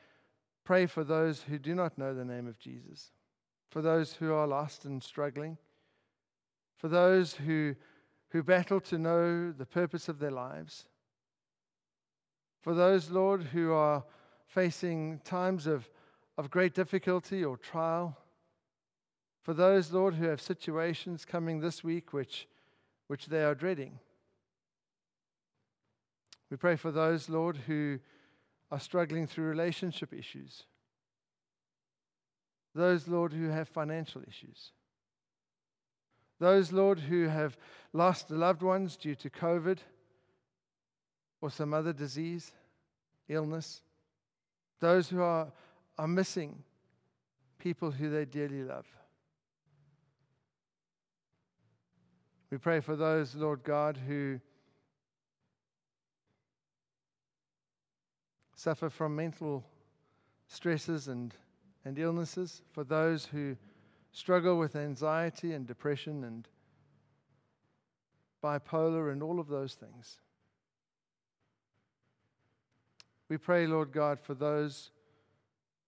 pray 0.64 0.86
for 0.86 1.04
those 1.04 1.42
who 1.42 1.58
do 1.58 1.74
not 1.74 1.98
know 1.98 2.14
the 2.14 2.24
name 2.24 2.46
of 2.46 2.58
Jesus, 2.58 3.10
for 3.68 3.82
those 3.82 4.14
who 4.14 4.32
are 4.32 4.46
lost 4.46 4.86
and 4.86 5.02
struggling, 5.02 5.58
for 6.78 6.88
those 6.88 7.34
who, 7.34 7.74
who 8.30 8.42
battle 8.42 8.80
to 8.80 8.96
know 8.96 9.52
the 9.52 9.66
purpose 9.66 10.08
of 10.08 10.18
their 10.18 10.30
lives, 10.30 10.86
for 12.60 12.74
those, 12.74 13.10
Lord, 13.10 13.42
who 13.42 13.72
are 13.72 14.04
facing 14.46 15.20
times 15.24 15.66
of, 15.66 15.88
of 16.36 16.50
great 16.50 16.74
difficulty 16.74 17.44
or 17.44 17.56
trial, 17.56 18.18
for 19.42 19.54
those, 19.54 19.92
Lord, 19.92 20.14
who 20.14 20.26
have 20.26 20.40
situations 20.40 21.24
coming 21.24 21.60
this 21.60 21.82
week 21.82 22.12
which, 22.12 22.46
which 23.06 23.26
they 23.26 23.42
are 23.42 23.54
dreading. 23.54 23.98
We 26.50 26.56
pray 26.56 26.76
for 26.76 26.90
those, 26.90 27.28
Lord, 27.28 27.56
who 27.66 28.00
are 28.70 28.80
struggling 28.80 29.26
through 29.26 29.44
relationship 29.44 30.12
issues. 30.12 30.64
Those, 32.74 33.08
Lord, 33.08 33.32
who 33.32 33.48
have 33.48 33.68
financial 33.68 34.22
issues. 34.28 34.72
Those, 36.38 36.72
Lord, 36.72 37.00
who 37.00 37.28
have 37.28 37.56
lost 37.92 38.30
loved 38.30 38.62
ones 38.62 38.96
due 38.96 39.14
to 39.16 39.30
COVID 39.30 39.78
or 41.40 41.50
some 41.50 41.72
other 41.72 41.92
disease, 41.92 42.52
illness. 43.28 43.82
Those 44.80 45.08
who 45.08 45.22
are, 45.22 45.48
are 45.98 46.08
missing 46.08 46.62
people 47.58 47.90
who 47.90 48.10
they 48.10 48.24
dearly 48.24 48.62
love. 48.62 48.86
We 52.50 52.58
pray 52.58 52.80
for 52.80 52.96
those, 52.96 53.34
Lord 53.34 53.62
God, 53.62 53.96
who 53.96 54.40
suffer 58.56 58.90
from 58.90 59.14
mental 59.14 59.64
stresses 60.48 61.08
and, 61.08 61.32
and 61.84 61.98
illnesses, 61.98 62.62
for 62.72 62.82
those 62.82 63.26
who 63.26 63.56
struggle 64.12 64.58
with 64.58 64.74
anxiety 64.74 65.52
and 65.52 65.66
depression 65.66 66.24
and 66.24 66.48
bipolar 68.42 69.12
and 69.12 69.22
all 69.22 69.38
of 69.38 69.48
those 69.48 69.74
things. 69.74 70.18
We 73.30 73.38
pray, 73.38 73.66
Lord 73.66 73.92
God, 73.92 74.20
for 74.20 74.34
those 74.34 74.90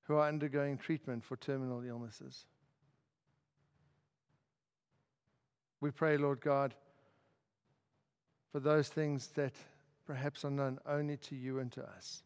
who 0.07 0.15
are 0.15 0.29
undergoing 0.29 0.79
treatment 0.79 1.25
for 1.25 1.37
terminal 1.37 1.83
illnesses. 1.83 2.47
We 5.81 5.91
pray, 5.91 6.17
Lord 6.17 6.41
God, 6.41 6.75
for 8.53 8.61
those 8.61 8.89
things 8.89 9.27
that 9.35 9.53
perhaps 10.07 10.45
are 10.45 10.51
known 10.51 10.79
only 10.87 11.17
to 11.17 11.35
you 11.35 11.59
and 11.59 11.71
to 11.73 11.83
us 11.83 12.23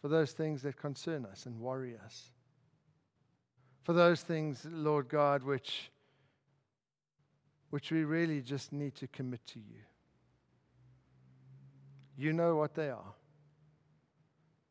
for 0.00 0.08
those 0.08 0.32
things 0.32 0.62
that 0.62 0.76
concern 0.76 1.24
us 1.24 1.46
and 1.46 1.60
worry 1.60 1.96
us. 2.04 2.30
For 3.82 3.92
those 3.92 4.20
things, 4.20 4.66
Lord 4.70 5.08
God, 5.08 5.44
which, 5.44 5.90
which 7.70 7.90
we 7.90 8.04
really 8.04 8.40
just 8.40 8.72
need 8.72 8.94
to 8.96 9.06
commit 9.06 9.44
to 9.48 9.60
you. 9.60 9.82
You 12.16 12.32
know 12.32 12.56
what 12.56 12.74
they 12.74 12.90
are. 12.90 13.14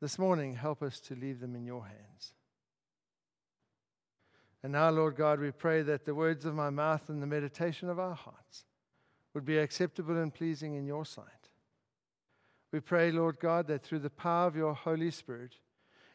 This 0.01 0.17
morning, 0.17 0.55
help 0.55 0.81
us 0.81 0.99
to 1.01 1.15
leave 1.15 1.39
them 1.39 1.55
in 1.55 1.63
your 1.63 1.85
hands. 1.85 2.33
And 4.63 4.73
now, 4.73 4.89
Lord 4.89 5.15
God, 5.15 5.39
we 5.39 5.51
pray 5.51 5.83
that 5.83 6.05
the 6.05 6.15
words 6.15 6.43
of 6.43 6.55
my 6.55 6.71
mouth 6.71 7.07
and 7.07 7.21
the 7.21 7.27
meditation 7.27 7.87
of 7.87 7.99
our 7.99 8.15
hearts 8.15 8.65
would 9.35 9.45
be 9.45 9.59
acceptable 9.59 10.17
and 10.17 10.33
pleasing 10.33 10.73
in 10.73 10.87
your 10.87 11.05
sight. 11.05 11.25
We 12.71 12.79
pray, 12.79 13.11
Lord 13.11 13.39
God, 13.39 13.67
that 13.67 13.83
through 13.83 13.99
the 13.99 14.09
power 14.09 14.47
of 14.47 14.55
your 14.55 14.73
Holy 14.73 15.11
Spirit, 15.11 15.57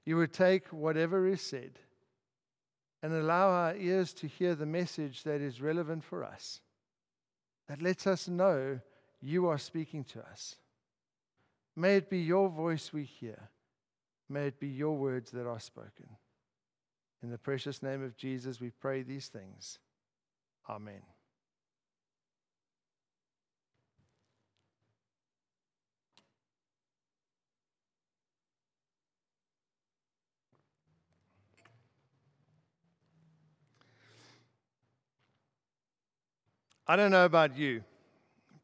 you 0.05 0.17
would 0.17 0.33
take 0.33 0.73
whatever 0.73 1.27
is 1.27 1.41
said 1.41 1.79
and 3.03 3.13
allow 3.13 3.51
our 3.51 3.77
ears 3.77 4.13
to 4.15 4.27
hear 4.27 4.57
the 4.57 4.67
message 4.67 5.23
that 5.23 5.41
is 5.41 5.61
relevant 5.61 6.03
for 6.03 6.25
us, 6.25 6.61
that 7.69 7.83
lets 7.83 8.07
us 8.07 8.27
know 8.27 8.81
you 9.21 9.47
are 9.47 9.59
speaking 9.59 10.03
to 10.05 10.21
us. 10.21 10.57
May 11.77 11.97
it 11.97 12.11
be 12.11 12.19
your 12.19 12.49
voice 12.49 12.93
we 12.93 13.05
hear. 13.05 13.51
May 14.29 14.49
it 14.49 14.59
be 14.59 14.69
your 14.69 14.97
words 14.97 15.31
that 15.33 15.47
are 15.47 15.61
spoken. 15.61 16.09
In 17.23 17.31
the 17.31 17.39
precious 17.39 17.83
name 17.83 18.03
of 18.05 18.17
Jesus, 18.17 18.61
we 18.61 18.71
pray 18.71 19.03
these 19.03 19.29
things. 19.29 19.79
Amen. 20.69 21.03
I 36.89 36.95
don't 36.95 37.11
know 37.11 37.25
about 37.25 37.57
you, 37.57 37.83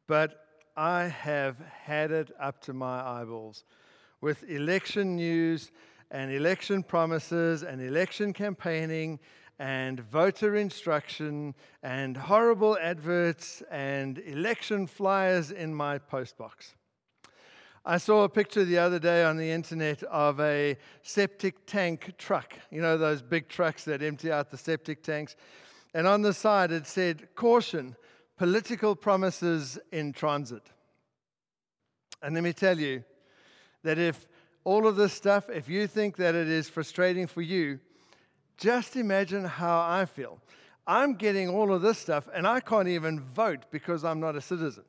but 0.07 0.45
I 0.77 1.03
have 1.03 1.57
had 1.59 2.11
it 2.11 2.31
up 2.39 2.61
to 2.61 2.73
my 2.73 3.01
eyeballs 3.01 3.65
with 4.23 4.49
election 4.49 5.17
news 5.17 5.69
and 6.09 6.31
election 6.31 6.81
promises 6.81 7.61
and 7.61 7.81
election 7.81 8.31
campaigning 8.31 9.19
and 9.59 9.99
voter 9.99 10.55
instruction 10.55 11.53
and 11.83 12.15
horrible 12.15 12.77
adverts 12.81 13.61
and 13.69 14.19
election 14.19 14.87
flyers 14.87 15.51
in 15.51 15.75
my 15.75 15.99
postbox. 15.99 16.75
I 17.83 17.97
saw 17.97 18.23
a 18.23 18.29
picture 18.29 18.63
the 18.63 18.77
other 18.77 18.97
day 18.97 19.25
on 19.25 19.35
the 19.35 19.51
internet 19.51 20.01
of 20.03 20.39
a 20.39 20.77
septic 21.01 21.65
tank 21.65 22.13
truck. 22.17 22.57
You 22.71 22.81
know, 22.81 22.97
those 22.97 23.21
big 23.21 23.49
trucks 23.49 23.83
that 23.83 24.01
empty 24.01 24.31
out 24.31 24.51
the 24.51 24.57
septic 24.57 25.03
tanks. 25.03 25.35
And 25.93 26.07
on 26.07 26.21
the 26.21 26.33
side 26.33 26.71
it 26.71 26.87
said, 26.87 27.35
Caution, 27.35 27.97
political 28.37 28.95
promises 28.95 29.77
in 29.91 30.13
transit. 30.13 30.63
And 32.21 32.35
let 32.35 32.43
me 32.45 32.53
tell 32.53 32.79
you 32.79 33.03
that 33.83 33.99
if 33.99 34.27
all 34.63 34.87
of 34.87 34.95
this 34.95 35.13
stuff, 35.13 35.49
if 35.49 35.69
you 35.69 35.87
think 35.87 36.17
that 36.17 36.35
it 36.35 36.47
is 36.47 36.69
frustrating 36.69 37.27
for 37.27 37.41
you, 37.41 37.79
just 38.57 38.95
imagine 38.95 39.45
how 39.45 39.81
I 39.81 40.05
feel. 40.05 40.39
I'm 40.85 41.15
getting 41.15 41.49
all 41.49 41.73
of 41.73 41.81
this 41.81 41.97
stuff 41.97 42.27
and 42.33 42.47
I 42.47 42.59
can't 42.59 42.87
even 42.87 43.19
vote 43.19 43.65
because 43.71 44.03
I'm 44.03 44.19
not 44.19 44.35
a 44.35 44.41
citizen. 44.41 44.83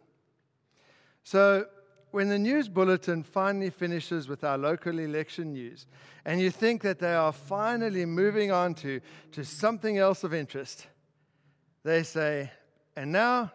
So, 1.23 1.67
when 2.11 2.29
the 2.29 2.39
news 2.39 2.69
bulletin 2.69 3.25
finally 3.25 3.71
finishes 3.71 4.29
with 4.29 4.45
our 4.45 4.57
local 4.57 5.01
election 5.01 5.53
news, 5.53 5.87
and 6.25 6.41
you 6.41 6.49
think 6.49 6.83
that 6.83 7.01
they 7.01 7.13
are 7.13 7.33
finally 7.33 8.07
moving 8.07 8.53
on 8.53 8.75
to, 8.75 9.01
to 9.33 9.45
something 9.45 9.99
else 9.99 10.23
of 10.23 10.33
interest, 10.33 10.87
they 11.83 12.05
say, 12.05 12.53
and 12.97 13.11
now 13.11 13.53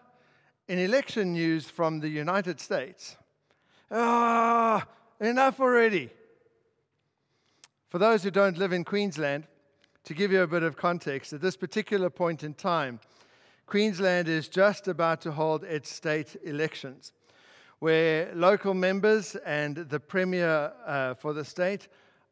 in 0.67 0.77
election 0.77 1.31
news 1.31 1.69
from 1.69 2.01
the 2.01 2.09
United 2.09 2.59
States. 2.59 3.15
Ah, 3.89 4.58
enough 5.19 5.59
already. 5.59 6.09
For 7.89 7.97
those 7.97 8.23
who 8.23 8.31
don't 8.31 8.57
live 8.57 8.71
in 8.71 8.83
Queensland, 8.83 9.47
to 10.05 10.13
give 10.13 10.31
you 10.31 10.41
a 10.41 10.47
bit 10.47 10.63
of 10.63 10.77
context, 10.77 11.33
at 11.33 11.41
this 11.41 11.57
particular 11.57 12.09
point 12.09 12.43
in 12.43 12.53
time, 12.53 12.99
Queensland 13.65 14.27
is 14.27 14.47
just 14.47 14.87
about 14.87 15.21
to 15.21 15.31
hold 15.31 15.63
its 15.63 15.91
state 15.91 16.35
elections, 16.43 17.13
where 17.79 18.33
local 18.33 18.73
members 18.73 19.35
and 19.45 19.75
the 19.75 19.99
Premier 19.99 20.71
uh, 20.85 21.13
for 21.13 21.33
the 21.33 21.45
state 21.45 21.87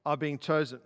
are 0.05 0.17
being 0.17 0.39
chosen. 0.39 0.79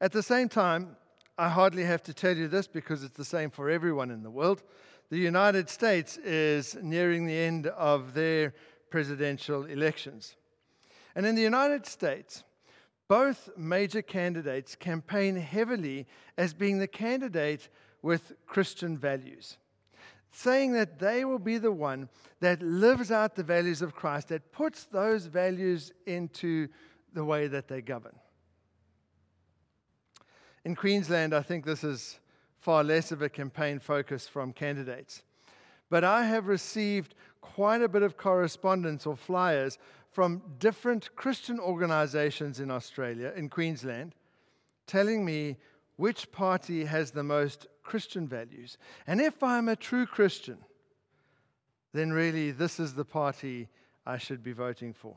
At 0.00 0.12
the 0.12 0.22
same 0.22 0.48
time, 0.48 0.96
I 1.36 1.48
hardly 1.48 1.84
have 1.84 2.02
to 2.04 2.14
tell 2.14 2.36
you 2.36 2.48
this 2.48 2.66
because 2.66 3.02
it's 3.02 3.16
the 3.16 3.24
same 3.24 3.50
for 3.50 3.68
everyone 3.68 4.10
in 4.10 4.22
the 4.22 4.30
world. 4.30 4.62
The 5.10 5.18
United 5.18 5.68
States 5.68 6.16
is 6.18 6.76
nearing 6.82 7.26
the 7.26 7.36
end 7.36 7.66
of 7.66 8.14
their 8.14 8.54
presidential 8.90 9.64
elections. 9.64 10.36
And 11.14 11.26
in 11.26 11.34
the 11.34 11.42
United 11.42 11.86
States, 11.86 12.44
both 13.08 13.50
major 13.56 14.02
candidates 14.02 14.76
campaign 14.76 15.36
heavily 15.36 16.06
as 16.38 16.54
being 16.54 16.78
the 16.78 16.86
candidate 16.86 17.68
with 18.02 18.32
Christian 18.46 18.96
values, 18.96 19.58
saying 20.30 20.72
that 20.74 21.00
they 21.00 21.24
will 21.24 21.40
be 21.40 21.58
the 21.58 21.72
one 21.72 22.08
that 22.38 22.62
lives 22.62 23.10
out 23.10 23.34
the 23.34 23.42
values 23.42 23.82
of 23.82 23.94
Christ, 23.94 24.28
that 24.28 24.52
puts 24.52 24.84
those 24.84 25.26
values 25.26 25.92
into 26.06 26.68
the 27.12 27.24
way 27.24 27.48
that 27.48 27.66
they 27.66 27.82
govern. 27.82 28.14
In 30.64 30.76
Queensland, 30.76 31.34
I 31.34 31.42
think 31.42 31.64
this 31.64 31.82
is 31.82 32.20
far 32.60 32.84
less 32.84 33.10
of 33.10 33.22
a 33.22 33.28
campaign 33.28 33.78
focus 33.78 34.28
from 34.28 34.52
candidates. 34.52 35.22
But 35.88 36.04
I 36.04 36.24
have 36.26 36.46
received 36.46 37.14
quite 37.40 37.82
a 37.82 37.88
bit 37.88 38.02
of 38.02 38.16
correspondence 38.16 39.06
or 39.06 39.16
flyers 39.16 39.78
from 40.10 40.42
different 40.58 41.14
Christian 41.14 41.60
organizations 41.60 42.58
in 42.60 42.70
Australia, 42.70 43.32
in 43.36 43.48
Queensland, 43.48 44.14
telling 44.86 45.24
me 45.24 45.56
which 45.96 46.32
party 46.32 46.84
has 46.84 47.10
the 47.10 47.22
most 47.22 47.66
Christian 47.82 48.26
values. 48.26 48.76
And 49.06 49.20
if 49.20 49.42
I'm 49.42 49.68
a 49.68 49.76
true 49.76 50.06
Christian, 50.06 50.58
then 51.92 52.12
really 52.12 52.50
this 52.50 52.80
is 52.80 52.94
the 52.94 53.04
party 53.04 53.68
I 54.06 54.18
should 54.18 54.42
be 54.42 54.52
voting 54.52 54.92
for. 54.92 55.16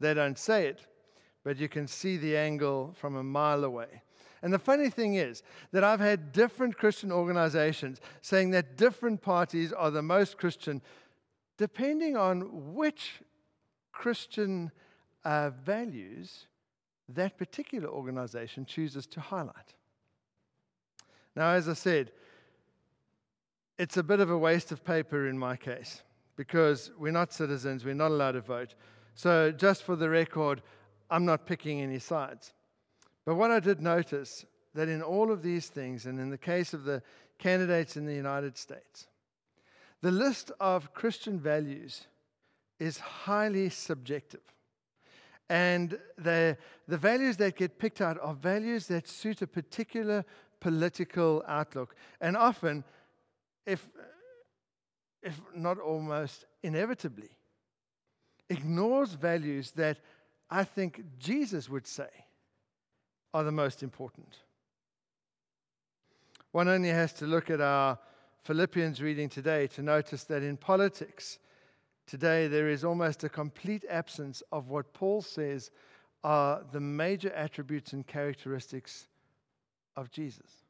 They 0.00 0.14
don't 0.14 0.38
say 0.38 0.66
it, 0.66 0.86
but 1.44 1.58
you 1.58 1.68
can 1.68 1.86
see 1.86 2.16
the 2.16 2.36
angle 2.36 2.94
from 2.96 3.16
a 3.16 3.22
mile 3.22 3.64
away. 3.64 4.02
And 4.42 4.52
the 4.52 4.58
funny 4.58 4.88
thing 4.88 5.14
is 5.14 5.42
that 5.72 5.84
I've 5.84 6.00
had 6.00 6.32
different 6.32 6.76
Christian 6.76 7.10
organizations 7.10 8.00
saying 8.22 8.50
that 8.52 8.76
different 8.76 9.20
parties 9.20 9.72
are 9.72 9.90
the 9.90 10.02
most 10.02 10.38
Christian 10.38 10.80
depending 11.56 12.16
on 12.16 12.74
which 12.74 13.20
Christian 13.92 14.70
uh, 15.24 15.50
values 15.50 16.46
that 17.08 17.38
particular 17.38 17.88
organization 17.88 18.66
chooses 18.66 19.06
to 19.06 19.20
highlight. 19.20 19.74
Now, 21.34 21.52
as 21.52 21.68
I 21.68 21.74
said, 21.74 22.12
it's 23.78 23.96
a 23.96 24.02
bit 24.02 24.20
of 24.20 24.30
a 24.30 24.36
waste 24.36 24.72
of 24.72 24.84
paper 24.84 25.28
in 25.28 25.38
my 25.38 25.56
case 25.56 26.02
because 26.36 26.90
we're 26.98 27.12
not 27.12 27.32
citizens, 27.32 27.84
we're 27.84 27.94
not 27.94 28.10
allowed 28.10 28.32
to 28.32 28.40
vote. 28.40 28.74
So, 29.14 29.50
just 29.50 29.82
for 29.82 29.96
the 29.96 30.08
record, 30.08 30.62
I'm 31.10 31.24
not 31.24 31.46
picking 31.46 31.80
any 31.80 31.98
sides. 31.98 32.52
But 33.24 33.36
what 33.36 33.50
I 33.50 33.60
did 33.60 33.80
notice 33.80 34.44
that 34.74 34.88
in 34.88 35.02
all 35.02 35.32
of 35.32 35.42
these 35.42 35.68
things, 35.68 36.06
and 36.06 36.20
in 36.20 36.30
the 36.30 36.38
case 36.38 36.74
of 36.74 36.84
the 36.84 37.02
candidates 37.38 37.96
in 37.96 38.04
the 38.04 38.14
United 38.14 38.56
States, 38.56 39.08
the 40.02 40.10
list 40.10 40.52
of 40.60 40.92
Christian 40.94 41.40
values 41.40 42.06
is 42.78 42.98
highly 42.98 43.70
subjective. 43.70 44.40
And 45.50 45.98
the, 46.16 46.58
the 46.86 46.98
values 46.98 47.36
that 47.38 47.56
get 47.56 47.78
picked 47.78 48.00
out 48.00 48.18
are 48.20 48.34
values 48.34 48.86
that 48.88 49.08
suit 49.08 49.40
a 49.42 49.46
particular 49.46 50.24
political 50.60 51.42
outlook. 51.46 51.94
And 52.20 52.36
often, 52.36 52.84
if, 53.66 53.84
if 55.22 55.40
not 55.54 55.78
almost 55.78 56.44
inevitably, 56.62 57.30
ignores 58.50 59.12
values 59.12 59.72
that 59.72 59.98
I 60.50 60.64
think 60.64 61.02
Jesus 61.18 61.68
would 61.68 61.86
say 61.86 62.08
are 63.32 63.44
the 63.44 63.52
most 63.52 63.82
important. 63.82 64.38
One 66.52 66.68
only 66.68 66.88
has 66.88 67.12
to 67.14 67.26
look 67.26 67.50
at 67.50 67.60
our 67.60 67.98
Philippians 68.44 69.02
reading 69.02 69.28
today 69.28 69.66
to 69.68 69.82
notice 69.82 70.24
that 70.24 70.42
in 70.42 70.56
politics, 70.56 71.38
today 72.08 72.48
there 72.48 72.68
is 72.68 72.84
almost 72.84 73.22
a 73.22 73.28
complete 73.28 73.84
absence 73.88 74.42
of 74.50 74.68
what 74.68 74.92
Paul 74.94 75.22
says 75.22 75.70
are 76.24 76.64
the 76.72 76.80
major 76.80 77.30
attributes 77.32 77.92
and 77.92 78.04
characteristics 78.04 79.06
of 79.94 80.10
Jesus. 80.10 80.64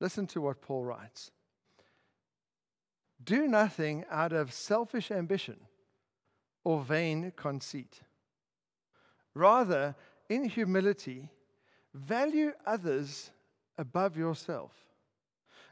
Listen 0.00 0.26
to 0.28 0.40
what 0.40 0.62
Paul 0.62 0.84
writes 0.84 1.30
Do 3.22 3.46
nothing 3.46 4.04
out 4.10 4.32
of 4.32 4.52
selfish 4.52 5.10
ambition 5.10 5.60
or 6.64 6.80
vain 6.80 7.32
conceit. 7.36 8.00
Rather, 9.34 9.94
in 10.28 10.44
humility, 10.46 11.28
value 11.94 12.52
others 12.66 13.30
above 13.78 14.16
yourself, 14.16 14.72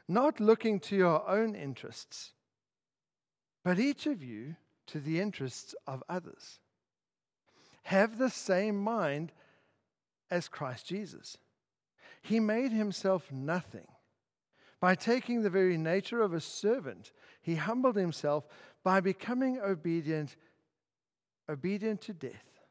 not 0.07 0.39
looking 0.39 0.79
to 0.79 0.95
your 0.95 1.27
own 1.29 1.55
interests, 1.55 2.33
but 3.63 3.79
each 3.79 4.05
of 4.07 4.23
you 4.23 4.55
to 4.87 4.99
the 4.99 5.19
interests 5.19 5.75
of 5.87 6.03
others. 6.09 6.59
Have 7.83 8.17
the 8.17 8.29
same 8.29 8.77
mind 8.77 9.31
as 10.29 10.47
Christ 10.47 10.87
Jesus. 10.87 11.37
He 12.21 12.39
made 12.39 12.71
himself 12.71 13.31
nothing. 13.31 13.87
By 14.79 14.95
taking 14.95 15.41
the 15.41 15.49
very 15.49 15.77
nature 15.77 16.21
of 16.21 16.33
a 16.33 16.41
servant, 16.41 17.11
he 17.41 17.55
humbled 17.55 17.95
himself 17.95 18.45
by 18.83 18.99
becoming 18.99 19.59
obedient, 19.59 20.35
obedient 21.47 22.01
to 22.01 22.13
death, 22.13 22.61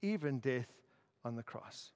even 0.00 0.38
death 0.38 0.70
on 1.24 1.36
the 1.36 1.42
cross. 1.42 1.90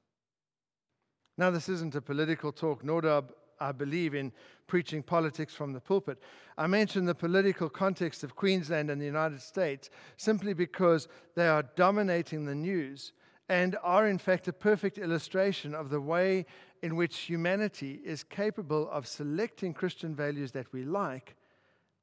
Now, 1.37 1.51
this 1.51 1.69
isn't 1.69 1.95
a 1.95 2.01
political 2.01 2.53
talk, 2.53 2.85
nor 2.85 3.01
do 3.01 3.25
I 3.61 3.73
believe 3.73 4.15
in 4.15 4.33
preaching 4.67 5.03
politics 5.03 5.55
from 5.55 5.73
the 5.73 5.81
pulpit. 5.81 6.19
I 6.57 6.67
mention 6.67 7.05
the 7.05 7.15
political 7.15 7.69
context 7.69 8.25
of 8.25 8.37
Queensland 8.37 8.91
and 8.91 9.01
the 9.01 9.07
United 9.07 9.43
States 9.43 9.91
simply 10.17 10.55
because 10.55 11.09
they 11.35 11.49
are 11.49 11.65
dominating 11.77 12.45
the 12.45 12.55
news 12.55 13.13
and 13.49 13.77
are, 13.83 14.07
in 14.07 14.19
fact, 14.19 14.49
a 14.49 14.53
perfect 14.53 14.97
illustration 14.97 15.75
of 15.75 15.91
the 15.91 16.01
way 16.01 16.47
in 16.83 16.97
which 16.97 17.19
humanity 17.19 18.01
is 18.05 18.25
capable 18.25 18.89
of 18.91 19.07
selecting 19.07 19.75
Christian 19.75 20.15
values 20.15 20.53
that 20.53 20.73
we 20.73 20.85
like 20.85 21.37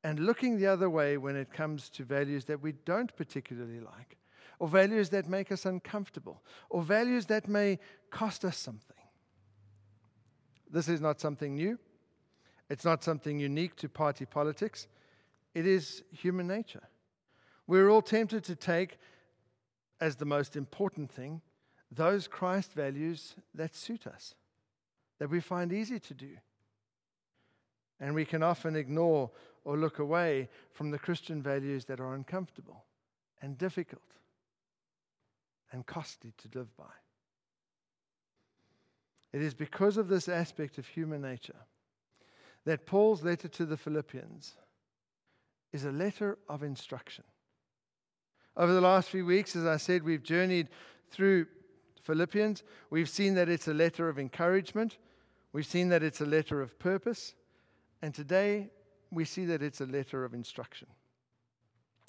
and 0.04 0.20
looking 0.20 0.58
the 0.58 0.68
other 0.68 0.90
way 0.90 1.18
when 1.18 1.36
it 1.36 1.52
comes 1.52 1.90
to 1.90 2.04
values 2.04 2.46
that 2.46 2.62
we 2.62 2.74
don't 2.86 3.16
particularly 3.16 3.80
like 3.80 4.18
or 4.62 4.68
values 4.68 5.10
that 5.10 5.28
make 5.28 5.52
us 5.52 5.66
uncomfortable, 5.66 6.44
or 6.70 6.84
values 6.84 7.26
that 7.26 7.48
may 7.48 7.80
cost 8.12 8.46
us 8.46 8.56
something. 8.56 9.01
This 10.72 10.88
is 10.88 11.02
not 11.02 11.20
something 11.20 11.56
new. 11.56 11.78
It's 12.70 12.86
not 12.86 13.04
something 13.04 13.40
unique 13.40 13.76
to 13.78 13.90
party 13.90 14.26
politics. 14.26 14.88
It 15.54 15.68
is 15.68 16.04
human 16.12 16.48
nature. 16.48 16.84
We're 17.68 17.90
all 17.90 18.02
tempted 18.02 18.44
to 18.46 18.56
take 18.56 18.98
as 20.00 20.16
the 20.16 20.26
most 20.26 20.56
important 20.56 21.12
thing 21.12 21.42
those 21.94 22.28
Christ 22.28 22.72
values 22.72 23.36
that 23.54 23.76
suit 23.76 24.08
us, 24.08 24.34
that 25.20 25.30
we 25.30 25.42
find 25.42 25.74
easy 25.74 26.00
to 26.00 26.14
do. 26.14 26.38
And 28.00 28.16
we 28.16 28.24
can 28.24 28.42
often 28.42 28.78
ignore 28.78 29.30
or 29.66 29.78
look 29.78 30.00
away 30.00 30.48
from 30.72 30.92
the 30.92 30.98
Christian 30.98 31.42
values 31.42 31.86
that 31.86 32.00
are 32.00 32.16
uncomfortable 32.16 32.86
and 33.42 33.58
difficult 33.58 34.02
and 35.72 35.86
costly 35.86 36.34
to 36.38 36.58
live 36.58 36.76
by. 36.78 36.86
It 39.34 39.42
is 39.42 39.54
because 39.54 39.98
of 39.98 40.08
this 40.08 40.28
aspect 40.28 40.78
of 40.78 40.88
human 40.88 41.22
nature 41.22 41.56
that 42.66 42.86
Paul's 42.86 43.24
letter 43.24 43.48
to 43.48 43.66
the 43.66 43.78
Philippians 43.78 44.54
is 45.74 45.86
a 45.86 45.92
letter 45.92 46.38
of 46.50 46.64
instruction. 46.64 47.24
Over 48.58 48.74
the 48.74 48.82
last 48.82 49.10
few 49.10 49.26
weeks, 49.26 49.56
as 49.56 49.66
I 49.66 49.78
said, 49.78 50.04
we've 50.04 50.24
journeyed 50.24 50.68
through 51.10 51.48
Philippians. 52.02 52.64
We've 52.90 53.10
seen 53.10 53.36
that 53.36 53.50
it's 53.50 53.68
a 53.68 53.74
letter 53.74 54.10
of 54.10 54.20
encouragement. 54.20 54.98
We've 55.54 55.66
seen 55.66 55.90
that 55.90 56.04
it's 56.04 56.22
a 56.22 56.26
letter 56.26 56.62
of 56.62 56.78
purpose. 56.78 57.34
And 58.02 58.14
today, 58.14 58.70
we 59.12 59.26
see 59.26 59.46
that 59.46 59.62
it's 59.62 59.82
a 59.82 59.86
letter 59.86 60.26
of 60.26 60.34
instruction. 60.34 60.88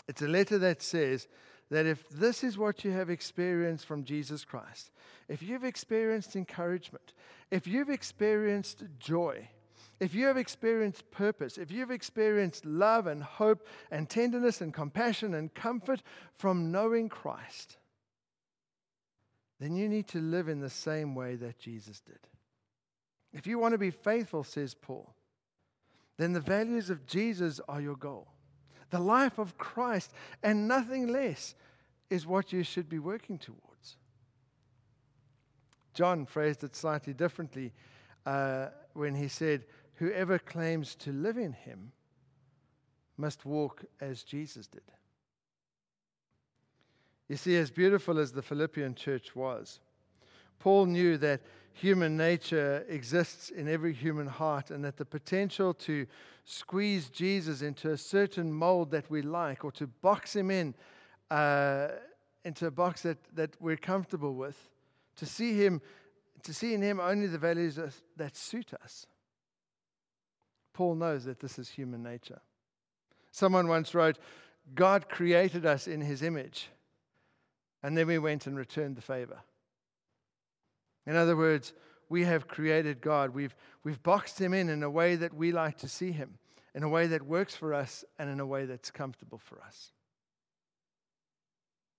It's 0.09 0.23
a 0.23 0.29
letter 0.29 0.59
that 0.59 0.83
says 0.83 1.29
that 1.71 1.87
if 1.87 2.09
this 2.09 2.45
is 2.45 2.59
what 2.59 2.85
you 2.85 2.91
have 2.91 3.09
experienced 3.09 3.87
from 3.87 4.05
Jesus 4.05 4.45
Christ, 4.45 4.91
if 5.29 5.43
you've 5.43 5.65
experienced 5.65 6.37
encouragement, 6.37 7.13
if 7.51 7.67
you've 7.67 7.91
experienced 7.91 8.85
joy, 8.99 9.49
if 10.01 10.15
you 10.15 10.27
have 10.27 10.37
experienced 10.37 11.11
purpose, 11.11 11.59
if 11.59 11.71
you've 11.71 11.91
experienced 11.91 12.67
love 12.67 13.07
and 13.07 13.23
hope 13.23 13.67
and 13.91 14.11
tenderness 14.11 14.61
and 14.61 14.75
compassion 14.75 15.33
and 15.35 15.55
comfort 15.55 16.03
from 16.37 16.73
knowing 16.73 17.09
Christ, 17.09 17.77
then 19.61 19.77
you 19.77 19.89
need 19.89 20.09
to 20.09 20.19
live 20.19 20.49
in 20.49 20.61
the 20.61 20.69
same 20.69 21.15
way 21.15 21.37
that 21.37 21.59
Jesus 21.59 22.01
did. 22.01 22.19
If 23.33 23.47
you 23.47 23.59
want 23.59 23.73
to 23.73 23.79
be 23.79 23.91
faithful, 23.91 24.43
says 24.45 24.75
Paul, 24.75 25.15
then 26.19 26.33
the 26.33 26.41
values 26.41 26.91
of 26.91 27.07
Jesus 27.07 27.61
are 27.69 27.81
your 27.81 27.97
goal. 27.97 28.29
The 28.93 29.01
life 29.01 29.39
of 29.39 29.57
Christ 29.57 30.13
and 30.43 30.69
nothing 30.69 31.09
less 31.09 31.55
is 32.11 32.27
what 32.27 32.53
you 32.53 32.63
should 32.63 32.91
be 32.91 32.99
working 32.99 33.39
towards. 33.39 33.97
John 35.95 36.27
phrased 36.27 36.63
it 36.63 36.77
slightly 36.77 37.15
differently 37.15 37.73
uh, 38.27 38.69
when 38.93 39.15
he 39.15 39.29
said, 39.29 39.65
Whoever 39.95 40.39
claims 40.39 40.95
to 40.97 41.11
live 41.11 41.39
in 41.39 41.55
him 41.55 41.93
must 43.17 43.47
walk 43.47 43.83
as 43.99 44.23
Jesus 44.25 44.67
did. 44.67 44.83
You 47.29 47.37
see, 47.37 47.57
as 47.57 47.71
beautiful 47.71 48.19
as 48.19 48.33
the 48.33 48.43
Philippian 48.43 48.95
church 48.95 49.35
was, 49.35 49.81
Paul 50.59 50.87
knew 50.87 51.17
that 51.19 51.41
human 51.73 52.17
nature 52.17 52.85
exists 52.89 53.51
in 53.51 53.69
every 53.69 53.93
human 53.93 54.27
heart 54.27 54.71
and 54.71 54.85
that 54.85 54.97
the 54.97 55.05
potential 55.05 55.75
to 55.75 56.07
squeeze 56.45 57.09
Jesus 57.09 57.63
into 57.63 57.91
a 57.91 57.97
certain 57.97 58.53
mold 58.53 58.91
that 58.91 59.11
we 59.11 59.23
like 59.23 59.65
or 59.65 59.73
to 59.73 59.87
box 59.87 60.37
him 60.37 60.51
in 60.51 60.75
uh, 61.31 61.89
into 62.45 62.67
a 62.67 62.71
box 62.71 63.03
that, 63.03 63.19
that 63.35 63.57
we're 63.61 63.77
comfortable 63.77 64.35
with, 64.35 64.57
to 65.17 65.27
see 65.27 65.55
him, 65.55 65.81
to 66.43 66.53
see 66.53 66.75
in 66.75 66.83
him 66.83 67.01
only 67.01 67.27
the 67.27 67.39
values 67.39 67.77
that, 67.77 67.95
that 68.17 68.37
suit 68.37 68.73
us. 68.83 69.07
Paul 70.73 70.97
knows 70.97 71.25
that 71.25 71.41
this 71.41 71.59
is 71.59 71.69
human 71.69 72.03
nature. 72.03 72.41
Someone 73.31 73.69
once 73.69 73.95
wrote, 73.95 74.19
God 74.75 75.09
created 75.09 75.67
us 75.67 75.87
in 75.87 76.01
his 76.01 76.23
image, 76.23 76.69
and 77.83 77.97
then 77.97 78.07
we 78.07 78.19
went 78.19 78.47
and 78.47 78.57
returned 78.57 78.97
the 78.97 79.03
favor. 79.03 79.41
In 81.07 81.17
other 81.17 81.37
words, 81.37 81.73
we 82.09 82.25
have 82.25 82.49
created 82.49 83.01
God. 83.01 83.31
We've, 83.31 83.55
we've 83.85 84.03
boxed 84.03 84.41
him 84.41 84.53
in 84.53 84.69
in 84.69 84.83
a 84.83 84.91
way 84.91 85.17
that 85.17 85.35
we 85.35 85.51
like 85.51 85.79
to 85.79 85.89
see 85.89 86.13
him, 86.13 86.39
in 86.75 86.83
a 86.83 86.89
way 86.89 87.07
that 87.07 87.23
works 87.23 87.55
for 87.55 87.75
us, 87.75 88.05
and 88.19 88.31
in 88.31 88.39
a 88.39 88.47
way 88.47 88.67
that's 88.67 88.91
comfortable 88.91 89.39
for 89.39 89.61
us. 89.67 89.93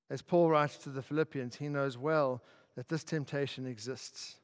As 0.09 0.21
Paul 0.21 0.49
writes 0.49 0.77
to 0.77 0.89
the 0.89 1.01
Philippians, 1.01 1.55
he 1.55 1.67
knows 1.67 1.97
well 1.97 2.43
that 2.75 2.89
this 2.89 3.03
temptation 3.03 3.65
exists. 3.65 4.35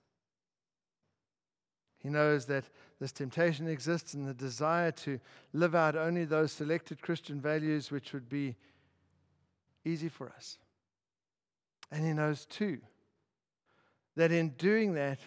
He 1.99 2.09
knows 2.09 2.45
that 2.45 2.63
this 2.99 3.11
temptation 3.11 3.67
exists 3.67 4.13
and 4.13 4.27
the 4.27 4.33
desire 4.33 4.91
to 4.91 5.19
live 5.53 5.75
out 5.75 5.95
only 5.95 6.25
those 6.25 6.51
selected 6.51 7.01
Christian 7.01 7.39
values 7.41 7.91
which 7.91 8.13
would 8.13 8.29
be 8.29 8.55
easy 9.85 10.09
for 10.09 10.29
us. 10.29 10.57
And 11.91 12.05
he 12.05 12.13
knows 12.13 12.45
too 12.45 12.79
that 14.15 14.31
in 14.31 14.49
doing 14.49 14.93
that, 14.93 15.19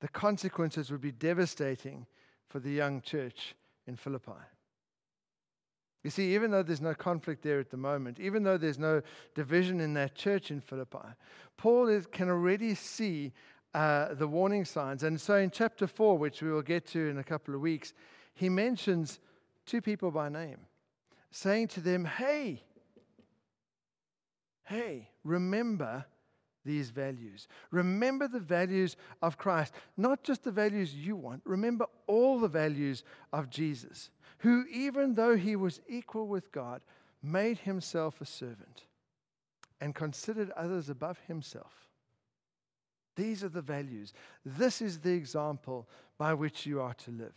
the 0.00 0.08
consequences 0.08 0.90
would 0.90 1.00
be 1.00 1.12
devastating 1.12 2.06
for 2.48 2.60
the 2.60 2.70
young 2.70 3.00
church 3.00 3.54
in 3.86 3.96
Philippi. 3.96 4.32
You 6.02 6.10
see, 6.10 6.34
even 6.34 6.50
though 6.50 6.62
there's 6.62 6.82
no 6.82 6.94
conflict 6.94 7.42
there 7.42 7.58
at 7.58 7.70
the 7.70 7.78
moment, 7.78 8.20
even 8.20 8.42
though 8.42 8.58
there's 8.58 8.78
no 8.78 9.00
division 9.34 9.80
in 9.80 9.94
that 9.94 10.14
church 10.14 10.50
in 10.50 10.60
Philippi, 10.60 10.98
Paul 11.56 11.88
is, 11.88 12.06
can 12.06 12.28
already 12.28 12.74
see 12.74 13.32
uh, 13.72 14.12
the 14.14 14.28
warning 14.28 14.66
signs. 14.66 15.02
And 15.02 15.18
so 15.18 15.36
in 15.36 15.50
chapter 15.50 15.86
4, 15.86 16.18
which 16.18 16.42
we 16.42 16.52
will 16.52 16.62
get 16.62 16.86
to 16.88 17.08
in 17.08 17.18
a 17.18 17.24
couple 17.24 17.54
of 17.54 17.62
weeks, 17.62 17.94
he 18.34 18.50
mentions 18.50 19.18
two 19.64 19.80
people 19.80 20.10
by 20.10 20.28
name, 20.28 20.58
saying 21.30 21.68
to 21.68 21.80
them, 21.80 22.04
Hey, 22.04 22.62
hey, 24.64 25.08
remember 25.24 26.04
these 26.64 26.90
values. 26.90 27.46
Remember 27.70 28.28
the 28.28 28.40
values 28.40 28.96
of 29.22 29.38
Christ, 29.38 29.74
not 29.96 30.22
just 30.22 30.44
the 30.44 30.50
values 30.50 30.94
you 30.94 31.16
want. 31.16 31.42
Remember 31.44 31.86
all 32.06 32.38
the 32.38 32.48
values 32.48 33.04
of 33.32 33.50
Jesus, 33.50 34.10
who, 34.38 34.64
even 34.70 35.14
though 35.14 35.36
he 35.36 35.56
was 35.56 35.80
equal 35.88 36.26
with 36.26 36.52
God, 36.52 36.82
made 37.22 37.58
himself 37.58 38.20
a 38.20 38.26
servant 38.26 38.82
and 39.80 39.94
considered 39.94 40.50
others 40.50 40.88
above 40.88 41.18
himself. 41.26 41.88
These 43.16 43.44
are 43.44 43.48
the 43.48 43.62
values. 43.62 44.12
This 44.44 44.82
is 44.82 45.00
the 45.00 45.12
example 45.12 45.88
by 46.18 46.34
which 46.34 46.66
you 46.66 46.80
are 46.80 46.94
to 46.94 47.10
live. 47.10 47.34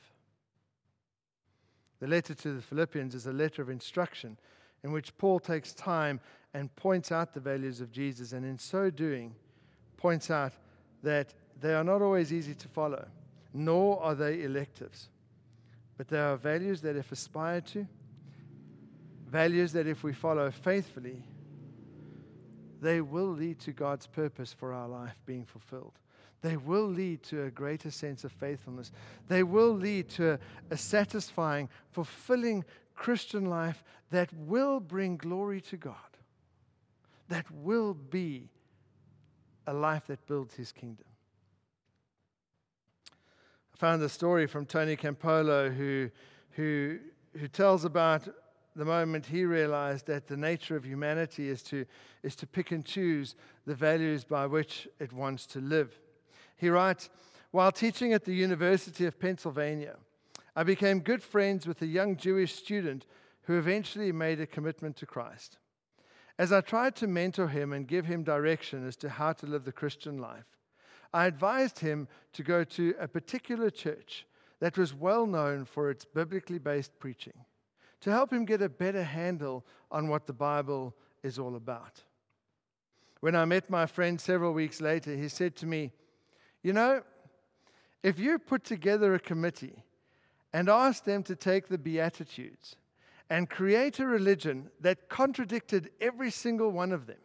The 1.99 2.07
letter 2.07 2.33
to 2.33 2.53
the 2.53 2.61
Philippians 2.61 3.15
is 3.15 3.27
a 3.27 3.33
letter 3.33 3.61
of 3.61 3.69
instruction 3.69 4.37
in 4.83 4.91
which 4.91 5.17
Paul 5.17 5.39
takes 5.39 5.73
time 5.73 6.19
and 6.53 6.73
points 6.75 7.11
out 7.11 7.33
the 7.33 7.39
values 7.39 7.81
of 7.81 7.91
Jesus, 7.91 8.33
and 8.33 8.45
in 8.45 8.57
so 8.57 8.89
doing, 8.89 9.35
points 9.97 10.31
out 10.31 10.53
that 11.03 11.33
they 11.59 11.73
are 11.73 11.83
not 11.83 12.01
always 12.01 12.31
easy 12.31 12.53
to 12.55 12.67
follow, 12.67 13.05
nor 13.53 14.01
are 14.01 14.15
they 14.15 14.43
electives. 14.43 15.09
But 15.97 16.07
they 16.07 16.19
are 16.19 16.37
values 16.37 16.81
that, 16.81 16.95
if 16.95 17.11
aspired 17.11 17.65
to, 17.67 17.87
values 19.27 19.73
that, 19.73 19.87
if 19.87 20.03
we 20.03 20.13
follow 20.13 20.51
faithfully, 20.51 21.23
they 22.79 23.01
will 23.01 23.31
lead 23.31 23.59
to 23.61 23.71
God's 23.71 24.05
purpose 24.05 24.53
for 24.53 24.73
our 24.73 24.87
life 24.87 25.15
being 25.25 25.45
fulfilled. 25.45 25.93
They 26.41 26.57
will 26.57 26.87
lead 26.87 27.23
to 27.23 27.43
a 27.43 27.49
greater 27.49 27.89
sense 27.89 28.23
of 28.23 28.31
faithfulness. 28.31 28.91
They 29.27 29.41
will 29.41 29.73
lead 29.73 30.09
to 30.09 30.33
a, 30.33 30.39
a 30.69 30.77
satisfying, 30.77 31.69
fulfilling 31.91 32.63
Christian 32.97 33.45
life 33.45 33.83
that 34.11 34.33
will 34.33 34.81
bring 34.81 35.15
glory 35.15 35.61
to 35.61 35.77
God, 35.77 35.95
that 37.29 37.49
will 37.51 37.93
be 37.93 38.49
a 39.65 39.73
life 39.73 40.07
that 40.07 40.25
builds 40.27 40.55
his 40.55 40.71
kingdom. 40.71 41.05
I 43.73 43.77
found 43.77 44.01
a 44.01 44.09
story 44.09 44.47
from 44.47 44.65
Tony 44.65 44.97
Campolo 44.97 45.73
who, 45.73 46.09
who, 46.51 46.97
who 47.37 47.47
tells 47.47 47.85
about 47.85 48.27
the 48.75 48.85
moment 48.85 49.25
he 49.25 49.45
realized 49.45 50.07
that 50.07 50.27
the 50.27 50.37
nature 50.37 50.75
of 50.75 50.85
humanity 50.85 51.49
is 51.49 51.61
to, 51.63 51.85
is 52.23 52.35
to 52.37 52.47
pick 52.47 52.71
and 52.71 52.83
choose 52.83 53.35
the 53.65 53.75
values 53.75 54.23
by 54.23 54.45
which 54.45 54.87
it 54.99 55.13
wants 55.13 55.45
to 55.47 55.59
live. 55.59 55.99
He 56.55 56.69
writes, 56.69 57.09
While 57.51 57.71
teaching 57.71 58.13
at 58.13 58.25
the 58.25 58.33
University 58.33 59.05
of 59.05 59.19
Pennsylvania, 59.19 59.97
I 60.57 60.63
became 60.63 61.01
good 61.01 61.21
friends 61.21 61.67
with 61.67 61.83
a 61.83 61.85
young 61.85 62.17
Jewish 62.17 62.55
student 62.55 63.05
who 63.43 63.59
eventually 63.59 64.11
made 64.11 64.41
a 64.41 64.47
commitment 64.47 64.95
to 64.97 65.05
Christ. 65.05 65.59
As 66.39 66.51
I 66.51 66.61
tried 66.61 66.95
to 66.95 67.05
mentor 67.05 67.49
him 67.49 67.71
and 67.71 67.87
give 67.87 68.07
him 68.07 68.23
direction 68.23 68.87
as 68.87 68.95
to 68.97 69.09
how 69.09 69.33
to 69.33 69.45
live 69.45 69.65
the 69.65 69.71
Christian 69.71 70.17
life, 70.17 70.57
I 71.13 71.27
advised 71.27 71.77
him 71.79 72.07
to 72.33 72.41
go 72.41 72.63
to 72.63 72.95
a 72.99 73.07
particular 73.07 73.69
church 73.69 74.25
that 74.59 74.79
was 74.79 74.95
well 74.95 75.27
known 75.27 75.63
for 75.63 75.91
its 75.91 76.05
biblically 76.05 76.57
based 76.57 76.97
preaching 76.97 77.45
to 78.01 78.09
help 78.09 78.33
him 78.33 78.43
get 78.43 78.63
a 78.63 78.67
better 78.67 79.03
handle 79.03 79.63
on 79.91 80.07
what 80.07 80.25
the 80.25 80.33
Bible 80.33 80.95
is 81.21 81.37
all 81.37 81.55
about. 81.55 82.03
When 83.19 83.35
I 83.35 83.45
met 83.45 83.69
my 83.69 83.85
friend 83.85 84.19
several 84.19 84.53
weeks 84.53 84.81
later, 84.81 85.15
he 85.15 85.29
said 85.29 85.55
to 85.57 85.67
me, 85.67 85.91
You 86.63 86.73
know, 86.73 87.03
if 88.01 88.17
you 88.17 88.39
put 88.39 88.63
together 88.63 89.13
a 89.13 89.19
committee 89.19 89.83
and 90.53 90.69
ask 90.69 91.03
them 91.03 91.23
to 91.23 91.35
take 91.35 91.67
the 91.67 91.77
Beatitudes 91.77 92.75
and 93.29 93.49
create 93.49 93.99
a 93.99 94.05
religion 94.05 94.69
that 94.79 95.09
contradicted 95.09 95.89
every 95.99 96.31
single 96.31 96.71
one 96.71 96.91
of 96.91 97.07
them, 97.07 97.17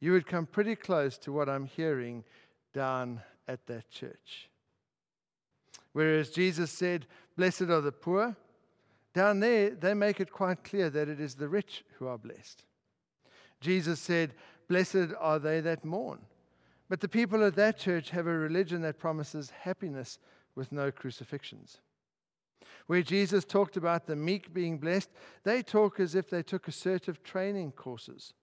you 0.00 0.12
would 0.12 0.26
come 0.26 0.46
pretty 0.46 0.74
close 0.74 1.18
to 1.18 1.32
what 1.32 1.48
I'm 1.48 1.66
hearing 1.66 2.24
down 2.72 3.20
at 3.46 3.66
that 3.66 3.90
church. 3.90 4.48
Whereas 5.92 6.30
Jesus 6.30 6.70
said, 6.70 7.06
Blessed 7.36 7.62
are 7.62 7.80
the 7.80 7.92
poor, 7.92 8.36
down 9.14 9.40
there 9.40 9.70
they 9.70 9.94
make 9.94 10.20
it 10.20 10.32
quite 10.32 10.64
clear 10.64 10.88
that 10.90 11.08
it 11.08 11.20
is 11.20 11.34
the 11.34 11.48
rich 11.48 11.84
who 11.98 12.06
are 12.06 12.18
blessed. 12.18 12.64
Jesus 13.60 14.00
said, 14.00 14.34
Blessed 14.68 15.14
are 15.20 15.38
they 15.38 15.60
that 15.60 15.84
mourn. 15.84 16.20
But 16.88 17.00
the 17.00 17.08
people 17.08 17.42
of 17.42 17.54
that 17.54 17.78
church 17.78 18.10
have 18.10 18.26
a 18.26 18.36
religion 18.36 18.82
that 18.82 18.98
promises 18.98 19.50
happiness 19.62 20.18
with 20.54 20.72
no 20.72 20.90
crucifixions. 20.90 21.78
Where 22.86 23.02
Jesus 23.02 23.44
talked 23.44 23.76
about 23.76 24.06
the 24.06 24.16
meek 24.16 24.52
being 24.52 24.78
blessed, 24.78 25.10
they 25.44 25.62
talk 25.62 26.00
as 26.00 26.14
if 26.14 26.28
they 26.28 26.42
took 26.42 26.68
assertive 26.68 27.22
training 27.22 27.72
courses, 27.72 28.34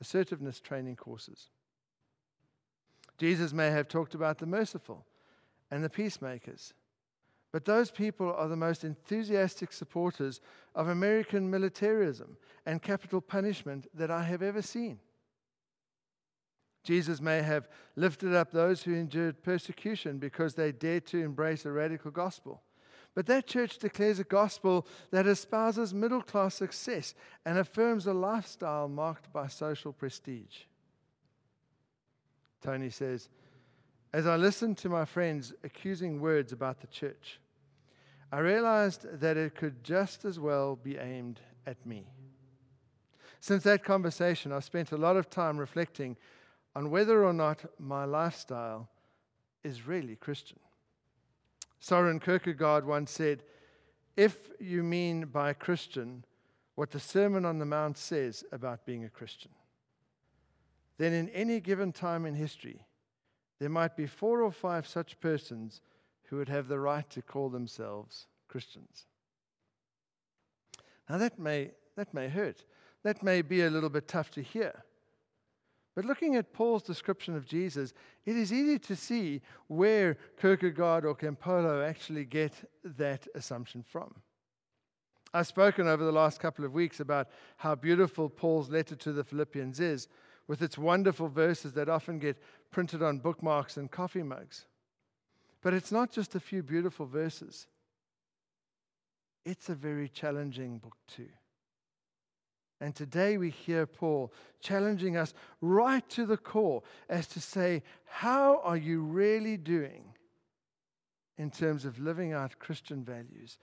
assertiveness 0.00 0.60
training 0.60 0.96
courses. 0.96 1.50
Jesus 3.18 3.52
may 3.52 3.70
have 3.70 3.88
talked 3.88 4.14
about 4.14 4.38
the 4.38 4.46
merciful 4.46 5.06
and 5.70 5.82
the 5.82 5.90
peacemakers, 5.90 6.74
But 7.52 7.64
those 7.64 7.92
people 7.92 8.32
are 8.32 8.48
the 8.48 8.56
most 8.56 8.82
enthusiastic 8.82 9.72
supporters 9.72 10.40
of 10.74 10.88
American 10.88 11.48
militarism 11.50 12.36
and 12.66 12.82
capital 12.82 13.20
punishment 13.20 13.86
that 13.94 14.10
I 14.10 14.24
have 14.24 14.42
ever 14.42 14.60
seen. 14.60 14.98
Jesus 16.82 17.20
may 17.20 17.42
have 17.42 17.68
lifted 17.96 18.34
up 18.34 18.50
those 18.50 18.82
who 18.82 18.94
endured 18.94 19.42
persecution 19.42 20.18
because 20.18 20.54
they 20.54 20.72
dared 20.72 21.06
to 21.06 21.22
embrace 21.22 21.64
a 21.64 21.70
radical 21.70 22.10
gospel. 22.10 22.62
But 23.14 23.26
that 23.26 23.46
church 23.46 23.78
declares 23.78 24.18
a 24.18 24.24
gospel 24.24 24.86
that 25.10 25.26
espouses 25.26 25.94
middle 25.94 26.22
class 26.22 26.56
success 26.56 27.14
and 27.44 27.58
affirms 27.58 28.06
a 28.06 28.12
lifestyle 28.12 28.88
marked 28.88 29.32
by 29.32 29.46
social 29.46 29.92
prestige. 29.92 30.62
Tony 32.60 32.90
says, 32.90 33.28
As 34.12 34.26
I 34.26 34.36
listened 34.36 34.78
to 34.78 34.88
my 34.88 35.04
friends' 35.04 35.52
accusing 35.62 36.20
words 36.20 36.52
about 36.52 36.80
the 36.80 36.86
church, 36.88 37.38
I 38.32 38.38
realized 38.40 39.20
that 39.20 39.36
it 39.36 39.54
could 39.54 39.84
just 39.84 40.24
as 40.24 40.40
well 40.40 40.74
be 40.74 40.96
aimed 40.96 41.40
at 41.66 41.84
me. 41.86 42.08
Since 43.38 43.62
that 43.64 43.84
conversation, 43.84 44.50
I've 44.50 44.64
spent 44.64 44.90
a 44.90 44.96
lot 44.96 45.16
of 45.16 45.30
time 45.30 45.58
reflecting 45.58 46.16
on 46.74 46.90
whether 46.90 47.24
or 47.24 47.32
not 47.32 47.64
my 47.78 48.04
lifestyle 48.04 48.88
is 49.62 49.86
really 49.86 50.16
Christian. 50.16 50.58
Soren 51.84 52.18
Kierkegaard 52.18 52.86
once 52.86 53.10
said, 53.10 53.42
If 54.16 54.48
you 54.58 54.82
mean 54.82 55.26
by 55.26 55.52
Christian 55.52 56.24
what 56.76 56.90
the 56.90 56.98
Sermon 56.98 57.44
on 57.44 57.58
the 57.58 57.66
Mount 57.66 57.98
says 57.98 58.42
about 58.50 58.86
being 58.86 59.04
a 59.04 59.10
Christian, 59.10 59.50
then 60.96 61.12
in 61.12 61.28
any 61.28 61.60
given 61.60 61.92
time 61.92 62.24
in 62.24 62.36
history, 62.36 62.86
there 63.60 63.68
might 63.68 63.98
be 63.98 64.06
four 64.06 64.40
or 64.40 64.50
five 64.50 64.86
such 64.86 65.20
persons 65.20 65.82
who 66.22 66.38
would 66.38 66.48
have 66.48 66.68
the 66.68 66.80
right 66.80 67.10
to 67.10 67.20
call 67.20 67.50
themselves 67.50 68.28
Christians. 68.48 69.04
Now, 71.06 71.18
that 71.18 71.38
may, 71.38 71.72
that 71.96 72.14
may 72.14 72.28
hurt. 72.28 72.64
That 73.02 73.22
may 73.22 73.42
be 73.42 73.60
a 73.60 73.68
little 73.68 73.90
bit 73.90 74.08
tough 74.08 74.30
to 74.30 74.42
hear. 74.42 74.84
But 75.94 76.04
looking 76.04 76.34
at 76.34 76.52
Paul's 76.52 76.82
description 76.82 77.36
of 77.36 77.46
Jesus, 77.46 77.92
it 78.26 78.36
is 78.36 78.52
easy 78.52 78.78
to 78.80 78.96
see 78.96 79.42
where 79.68 80.16
Kierkegaard 80.40 81.04
or 81.04 81.14
Campolo 81.14 81.86
actually 81.88 82.24
get 82.24 82.52
that 82.82 83.28
assumption 83.34 83.82
from. 83.82 84.14
I've 85.32 85.46
spoken 85.46 85.88
over 85.88 86.04
the 86.04 86.12
last 86.12 86.40
couple 86.40 86.64
of 86.64 86.72
weeks 86.72 87.00
about 87.00 87.28
how 87.58 87.74
beautiful 87.74 88.28
Paul's 88.28 88.70
letter 88.70 88.96
to 88.96 89.12
the 89.12 89.24
Philippians 89.24 89.80
is, 89.80 90.08
with 90.46 90.62
its 90.62 90.76
wonderful 90.76 91.28
verses 91.28 91.72
that 91.72 91.88
often 91.88 92.18
get 92.18 92.36
printed 92.70 93.02
on 93.02 93.18
bookmarks 93.18 93.76
and 93.76 93.90
coffee 93.90 94.22
mugs. 94.22 94.66
But 95.62 95.74
it's 95.74 95.90
not 95.90 96.12
just 96.12 96.34
a 96.34 96.40
few 96.40 96.62
beautiful 96.62 97.06
verses, 97.06 97.66
it's 99.44 99.68
a 99.68 99.74
very 99.74 100.08
challenging 100.08 100.78
book, 100.78 100.96
too. 101.06 101.28
And 102.80 102.94
today 102.94 103.36
we 103.36 103.50
hear 103.50 103.86
Paul 103.86 104.32
challenging 104.60 105.16
us 105.16 105.32
right 105.60 106.08
to 106.10 106.26
the 106.26 106.36
core 106.36 106.82
as 107.08 107.26
to 107.28 107.40
say, 107.40 107.82
how 108.04 108.60
are 108.62 108.76
you 108.76 109.00
really 109.02 109.56
doing 109.56 110.04
in 111.38 111.50
terms 111.50 111.84
of 111.84 111.98
living 111.98 112.32
out 112.32 112.58
Christian 112.58 113.04
values? 113.04 113.58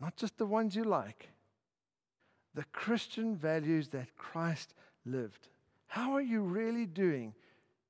Not 0.00 0.16
just 0.16 0.38
the 0.38 0.46
ones 0.46 0.74
you 0.74 0.84
like, 0.84 1.30
the 2.54 2.64
Christian 2.72 3.36
values 3.36 3.88
that 3.88 4.16
Christ 4.16 4.74
lived. 5.04 5.48
How 5.86 6.12
are 6.12 6.22
you 6.22 6.40
really 6.42 6.86
doing 6.86 7.34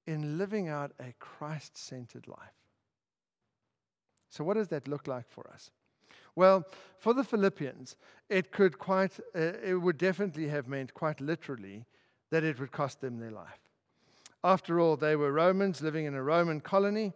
in 0.06 0.38
living 0.38 0.68
out 0.68 0.92
a 1.00 1.14
Christ 1.18 1.76
centered 1.78 2.28
life? 2.28 2.38
So, 4.28 4.44
what 4.44 4.54
does 4.54 4.68
that 4.68 4.88
look 4.88 5.06
like 5.06 5.28
for 5.28 5.48
us? 5.48 5.70
Well, 6.36 6.64
for 6.98 7.14
the 7.14 7.24
Philippians, 7.24 7.96
it 8.28 8.50
could 8.50 8.78
quite, 8.78 9.18
uh, 9.34 9.52
it 9.62 9.80
would 9.80 9.98
definitely 9.98 10.48
have 10.48 10.68
meant 10.68 10.94
quite 10.94 11.20
literally 11.20 11.84
that 12.30 12.44
it 12.44 12.58
would 12.58 12.72
cost 12.72 13.00
them 13.00 13.18
their 13.18 13.30
life. 13.30 13.60
After 14.42 14.80
all, 14.80 14.96
they 14.96 15.16
were 15.16 15.32
Romans 15.32 15.80
living 15.80 16.06
in 16.06 16.14
a 16.14 16.22
Roman 16.22 16.60
colony. 16.60 17.12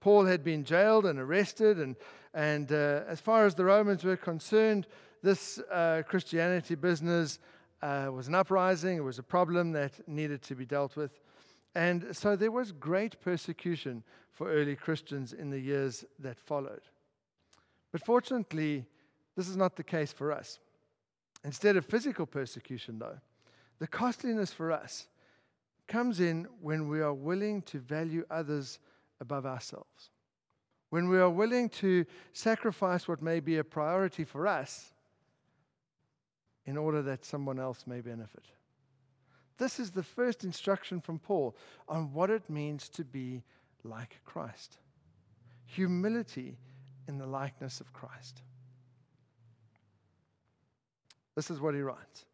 Paul 0.00 0.26
had 0.26 0.44
been 0.44 0.64
jailed 0.64 1.06
and 1.06 1.18
arrested, 1.18 1.78
and, 1.78 1.96
and 2.34 2.70
uh, 2.70 3.02
as 3.08 3.20
far 3.20 3.46
as 3.46 3.54
the 3.54 3.64
Romans 3.64 4.04
were 4.04 4.16
concerned, 4.16 4.86
this 5.22 5.58
uh, 5.72 6.02
Christianity 6.06 6.74
business 6.74 7.38
uh, 7.82 8.10
was 8.12 8.28
an 8.28 8.34
uprising, 8.34 8.96
it 8.96 9.04
was 9.04 9.18
a 9.18 9.24
problem 9.24 9.72
that 9.72 10.06
needed 10.08 10.42
to 10.42 10.54
be 10.54 10.66
dealt 10.66 10.96
with. 10.96 11.18
And 11.74 12.16
so 12.16 12.36
there 12.36 12.50
was 12.50 12.72
great 12.72 13.20
persecution 13.20 14.02
for 14.32 14.50
early 14.50 14.76
Christians 14.76 15.32
in 15.32 15.50
the 15.50 15.60
years 15.60 16.04
that 16.18 16.38
followed. 16.38 16.82
But 17.92 18.04
fortunately, 18.04 18.86
this 19.36 19.48
is 19.48 19.56
not 19.56 19.76
the 19.76 19.84
case 19.84 20.12
for 20.12 20.32
us. 20.32 20.58
Instead 21.44 21.76
of 21.76 21.86
physical 21.86 22.26
persecution, 22.26 22.98
though, 22.98 23.18
the 23.78 23.86
costliness 23.86 24.52
for 24.52 24.72
us 24.72 25.06
comes 25.86 26.20
in 26.20 26.46
when 26.60 26.88
we 26.88 27.00
are 27.00 27.14
willing 27.14 27.62
to 27.62 27.78
value 27.78 28.24
others 28.30 28.78
above 29.20 29.46
ourselves. 29.46 30.10
When 30.90 31.08
we 31.08 31.18
are 31.18 31.30
willing 31.30 31.68
to 31.70 32.04
sacrifice 32.32 33.06
what 33.06 33.22
may 33.22 33.40
be 33.40 33.58
a 33.58 33.64
priority 33.64 34.24
for 34.24 34.46
us 34.46 34.92
in 36.66 36.76
order 36.76 37.02
that 37.02 37.24
someone 37.24 37.58
else 37.58 37.86
may 37.86 38.00
benefit. 38.00 38.44
This 39.58 39.80
is 39.80 39.90
the 39.90 40.02
first 40.02 40.44
instruction 40.44 41.00
from 41.00 41.18
Paul 41.18 41.56
on 41.88 42.12
what 42.12 42.30
it 42.30 42.48
means 42.48 42.88
to 42.90 43.04
be 43.04 43.42
like 43.82 44.20
Christ. 44.24 44.78
Humility 45.66 46.56
in 47.08 47.18
the 47.18 47.26
likeness 47.26 47.80
of 47.80 47.92
Christ. 47.92 48.42
This 51.34 51.50
is 51.50 51.60
what 51.60 51.74
he 51.74 51.80
writes. 51.80 52.24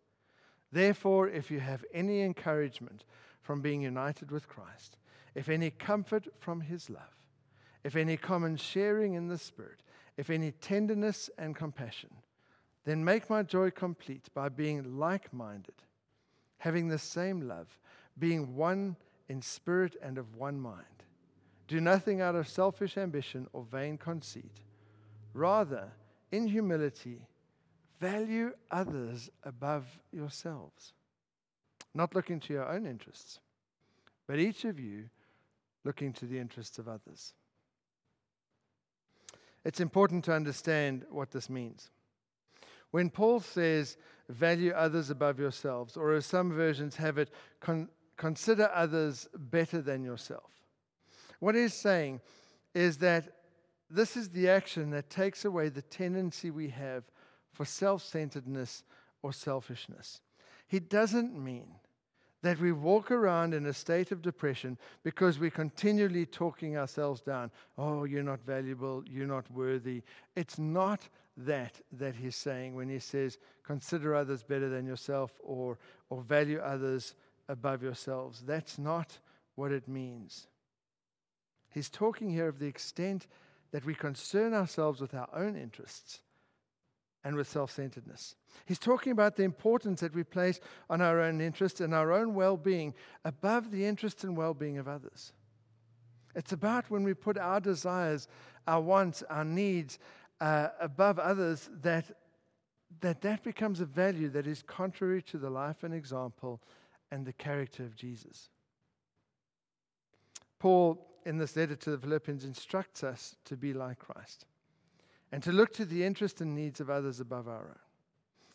Therefore, 0.73 1.29
if 1.29 1.51
you 1.51 1.61
have 1.61 1.85
any 1.93 2.23
encouragement 2.23 3.05
from 3.43 3.61
being 3.61 3.83
united 3.83 4.31
with 4.31 4.49
Christ, 4.49 4.97
if 5.35 5.49
any 5.49 5.71
comfort 5.71 6.27
from 6.39 6.63
his 6.63 6.91
love, 6.91 7.03
if 7.85 7.97
any 7.97 8.17
common 8.17 8.57
sharing 8.57 9.15
in 9.15 9.29
the 9.29 9.39
Spirit, 9.39 9.83
if 10.17 10.31
any 10.31 10.53
tenderness 10.53 11.29
and 11.39 11.55
compassion, 11.55 12.11
then 12.85 13.05
make 13.05 13.29
my 13.31 13.43
joy 13.43 13.71
complete 13.71 14.29
by 14.35 14.49
being 14.49 14.99
like 14.99 15.33
minded, 15.33 15.75
having 16.59 16.89
the 16.89 16.99
same 16.99 17.49
love, 17.49 17.79
being 18.19 18.55
one 18.55 18.97
in 19.29 19.43
spirit 19.43 19.97
and 20.03 20.19
of 20.19 20.37
one 20.37 20.61
mind. 20.61 20.94
Do 21.67 21.81
nothing 21.81 22.21
out 22.21 22.35
of 22.35 22.49
selfish 22.49 22.97
ambition 22.97 23.47
or 23.53 23.65
vain 23.65 23.97
conceit. 23.97 24.61
Rather, 25.33 25.93
in 26.31 26.47
humility, 26.47 27.27
value 28.01 28.53
others 28.71 29.31
above 29.45 29.87
yourselves, 30.13 30.93
not 31.95 32.15
looking 32.15 32.41
to 32.41 32.53
your 32.53 32.69
own 32.69 32.87
interests, 32.87 33.41
but 34.27 34.39
each 34.39 34.65
of 34.65 34.79
you 34.79 35.11
looking 35.85 36.13
to 36.15 36.27
the 36.27 36.39
interests 36.39 36.79
of 36.79 36.89
others. 36.89 37.35
It's 39.65 39.81
important 39.81 40.25
to 40.25 40.33
understand 40.35 41.07
what 41.11 41.31
this 41.31 41.49
means. 41.49 41.91
When 42.91 43.11
Paul 43.11 43.41
says, 43.41 43.97
value 44.29 44.73
others 44.73 45.11
above 45.11 45.39
yourselves, 45.39 45.97
or 45.97 46.13
as 46.13 46.27
some 46.27 46.53
versions 46.53 46.97
have 46.97 47.19
it, 47.19 47.31
con- 47.61 47.89
consider 48.17 48.71
others 48.75 49.29
better 49.35 49.81
than 49.81 50.05
yourself, 50.05 50.51
what 51.45 51.55
he's 51.55 51.75
saying 51.75 52.23
is 52.75 52.97
that 52.99 53.29
this 53.91 54.17
is 54.17 54.31
the 54.31 54.49
action 54.49 54.91
that 54.91 55.11
takes 55.11 55.45
away 55.45 55.69
the 55.69 55.83
tendency 55.83 56.51
we 56.51 56.71
have 56.71 57.05
for 57.53 57.67
self 57.67 58.03
centeredness 58.03 58.83
or 59.23 59.31
selfishness. 59.33 60.23
He 60.67 60.81
doesn't 60.81 61.39
mean 61.39 61.67
that 62.43 62.59
we 62.59 62.73
walk 62.73 63.11
around 63.11 63.53
in 63.53 63.67
a 63.67 63.75
state 63.75 64.11
of 64.11 64.23
depression 64.23 64.79
because 65.03 65.39
we're 65.39 65.51
continually 65.51 66.25
talking 66.25 66.79
ourselves 66.79 67.21
down. 67.21 67.51
Oh, 67.77 68.05
you're 68.05 68.23
not 68.23 68.43
valuable, 68.43 69.05
you're 69.07 69.27
not 69.27 69.51
worthy. 69.51 70.03
It's 70.35 70.59
not 70.59 71.09
that 71.37 71.79
that 71.93 72.17
he's 72.17 72.37
saying 72.37 72.75
when 72.75 72.89
he 72.89 72.99
says, 72.99 73.37
consider 73.63 74.15
others 74.15 74.43
better 74.43 74.71
than 74.71 74.87
yourself 74.87 75.39
or, 75.43 75.79
or 76.09 76.23
value 76.23 76.61
others 76.61 77.15
above 77.51 77.83
yourselves. 77.83 78.43
That's 78.47 78.79
not 78.79 79.19
what 79.57 79.73
it 79.73 79.87
means. 79.87 80.49
He's 81.75 81.91
talking 81.91 82.31
here 82.31 82.47
of 82.47 82.61
the 82.61 82.69
extent 82.69 83.27
that 83.73 83.85
we 83.85 83.97
concern 83.97 84.55
ourselves 84.55 85.01
with 85.01 85.13
our 85.13 85.29
own 85.35 85.57
interests 85.57 86.21
and 87.25 87.35
with 87.35 87.49
self 87.49 87.73
centeredness. 87.73 88.37
He's 88.65 88.79
talking 88.79 89.11
about 89.11 89.35
the 89.35 89.43
importance 89.43 90.01
that 90.01 90.15
we 90.15 90.23
place 90.23 90.61
on 90.89 91.01
our 91.01 91.21
own 91.21 91.41
interests 91.41 91.81
and 91.81 91.93
our 91.93 92.13
own 92.13 92.35
well 92.35 92.57
being 92.57 92.95
above 93.25 93.73
the 93.73 93.87
interests 93.87 94.23
and 94.23 94.37
well 94.37 94.55
being 94.55 94.79
of 94.79 94.87
others. 94.87 95.33
It's 96.37 96.53
about 96.53 96.91
when 96.91 97.03
we 97.03 97.13
put 97.13 97.37
our 97.37 97.59
desires, 97.59 98.29
our 98.69 98.81
wants, 98.81 99.25
our 99.29 99.45
needs 99.45 99.99
uh, 100.41 100.69
above 100.81 101.19
others 101.19 101.69
that, 101.83 102.05
that 103.01 103.21
that 103.23 103.43
becomes 103.43 103.81
a 103.81 103.85
value 103.85 104.29
that 104.29 104.47
is 104.47 104.63
contrary 104.63 105.23
to 105.23 105.39
the 105.39 105.51
life 105.51 105.83
and 105.83 105.93
example 105.93 106.63
and 107.11 107.27
the 107.27 107.33
character 107.33 107.83
of 107.83 107.97
Jesus. 107.97 108.49
Paul 110.61 111.05
in 111.25 111.39
this 111.39 111.57
letter 111.57 111.77
to 111.77 111.91
the 111.91 111.99
Philippians 111.99 112.45
instructs 112.45 113.03
us 113.03 113.37
to 113.47 113.57
be 113.57 113.73
like 113.73 113.99
Christ. 113.99 114.47
and 115.35 115.43
to 115.43 115.51
look 115.51 115.73
to 115.73 115.85
the 115.85 116.05
interests 116.05 116.41
and 116.41 116.55
needs 116.55 116.79
of 116.79 116.89
others 116.89 117.19
above 117.19 117.49
our 117.49 117.65
own. 117.65 117.79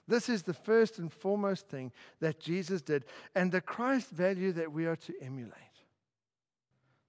This 0.07 0.29
is 0.29 0.43
the 0.43 0.53
first 0.53 0.97
and 0.97 1.11
foremost 1.11 1.67
thing 1.67 1.91
that 2.21 2.39
Jesus 2.39 2.81
did, 2.81 3.03
and 3.35 3.51
the 3.51 3.59
Christ 3.59 4.11
value 4.11 4.53
that 4.53 4.71
we 4.71 4.85
are 4.85 4.95
to 4.95 5.13
emulate. 5.21 5.53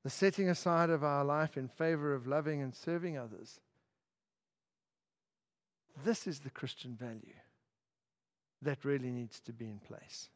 The 0.03 0.11
setting 0.11 0.49
aside 0.49 0.91
of 0.91 1.05
our 1.05 1.25
life 1.25 1.57
in 1.57 1.69
favor 1.69 2.13
of 2.13 2.27
loving 2.27 2.61
and 2.61 2.75
serving 2.75 3.17
others. 3.17 3.61
This 6.05 6.27
is 6.27 6.41
the 6.41 6.51
Christian 6.51 6.97
value 6.97 7.39
that 8.63 8.85
really 8.85 9.13
needs 9.13 9.39
to 9.43 9.53
be 9.53 9.67
in 9.67 9.79
place. 9.79 10.31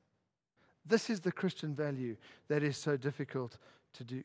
This 0.87 1.11
is 1.11 1.23
the 1.23 1.33
Christian 1.33 1.75
value 1.75 2.17
that 2.47 2.63
is 2.63 2.77
so 2.77 2.97
difficult 2.97 3.59
to 3.95 4.05
do. 4.05 4.23